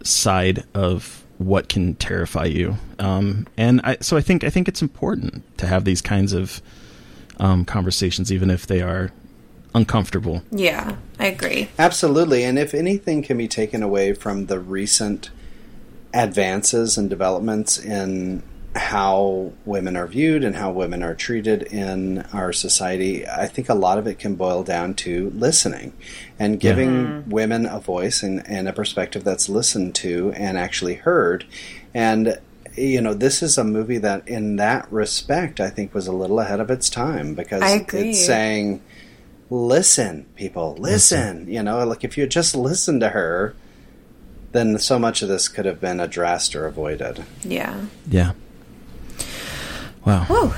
[0.03, 2.77] side of what can terrify you.
[2.99, 6.61] Um, and I, so I think I think it's important to have these kinds of
[7.39, 9.13] um, conversations, even if they are
[9.75, 10.43] uncomfortable.
[10.51, 15.31] yeah I agree Absolutely, and if anything can be taken away from the recent
[16.19, 18.43] advances and developments in
[18.75, 23.75] how women are viewed and how women are treated in our society, I think a
[23.75, 25.93] lot of it can boil down to listening
[26.39, 27.31] and giving mm-hmm.
[27.31, 31.47] women a voice and, and a perspective that's listened to and actually heard.
[31.95, 32.39] And
[32.77, 36.39] you know, this is a movie that, in that respect, I think was a little
[36.39, 37.63] ahead of its time because
[37.93, 38.83] it's saying,
[39.51, 41.49] listen, people, listen.
[41.49, 43.57] You know, like if you just listen to her,
[44.53, 47.25] then so much of this could have been addressed or avoided.
[47.43, 48.33] yeah Yeah.
[50.05, 50.25] Wow.
[50.25, 50.55] Whew.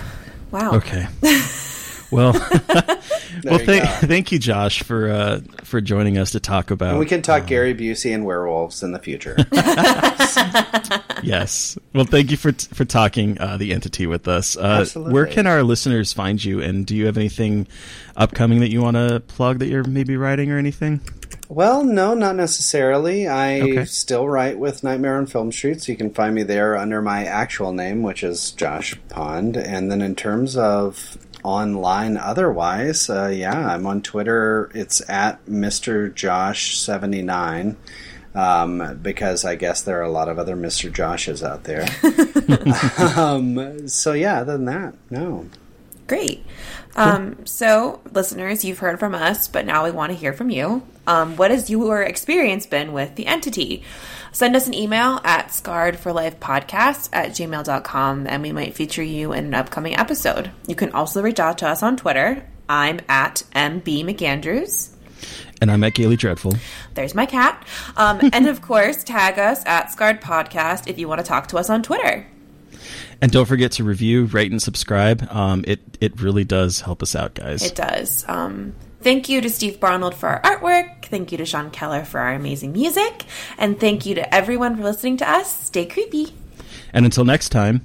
[0.51, 1.07] wow Okay.
[2.11, 2.33] Well,
[3.45, 6.91] well, you thank, thank you, Josh, for uh, for joining us to talk about.
[6.91, 9.37] And we can talk Gary Busey and werewolves in the future.
[11.23, 11.79] Yes.
[11.95, 14.57] Well, thank you for for talking uh, the entity with us.
[14.57, 15.13] Uh, Absolutely.
[15.13, 16.63] Where can our listeners find you?
[16.63, 17.67] And do you have anything
[18.17, 21.01] upcoming that you want to plug that you're maybe writing or anything?
[21.49, 23.27] Well, no, not necessarily.
[23.29, 23.85] I Okay.
[23.85, 27.25] still write with Nightmare on Film Street, so you can find me there under my
[27.25, 29.57] actual name, which is Josh Pond.
[29.57, 34.71] And then in terms of online otherwise, uh, yeah, I'm on Twitter.
[34.75, 36.13] It's at Mr.
[36.13, 37.77] Josh79.
[38.33, 40.89] Um, because I guess there are a lot of other Mr.
[40.89, 41.85] Joshes out there.
[43.19, 45.47] um, so yeah, other than that, no.
[46.11, 46.45] Great.
[46.97, 50.83] Um, so, listeners, you've heard from us, but now we want to hear from you.
[51.07, 53.85] Um, what has your experience been with the entity?
[54.33, 59.55] Send us an email at scarredforlifepodcast at gmail.com and we might feature you in an
[59.55, 60.51] upcoming episode.
[60.67, 62.45] You can also reach out to us on Twitter.
[62.69, 64.91] I'm at MB McAndrews.
[65.61, 66.55] And I'm at Gayly Dreadful.
[66.95, 67.65] There's my cat.
[67.97, 71.57] Um, and of course, tag us at Scarred Podcast if you want to talk to
[71.57, 72.27] us on Twitter.
[73.23, 75.27] And don't forget to review, rate, and subscribe.
[75.31, 77.63] Um, it it really does help us out, guys.
[77.63, 78.25] It does.
[78.29, 81.05] Um, thank you to Steve Barnold for our artwork.
[81.05, 83.25] Thank you to Sean Keller for our amazing music.
[83.59, 85.67] And thank you to everyone for listening to us.
[85.67, 86.33] Stay creepy.
[86.93, 87.85] and until next time,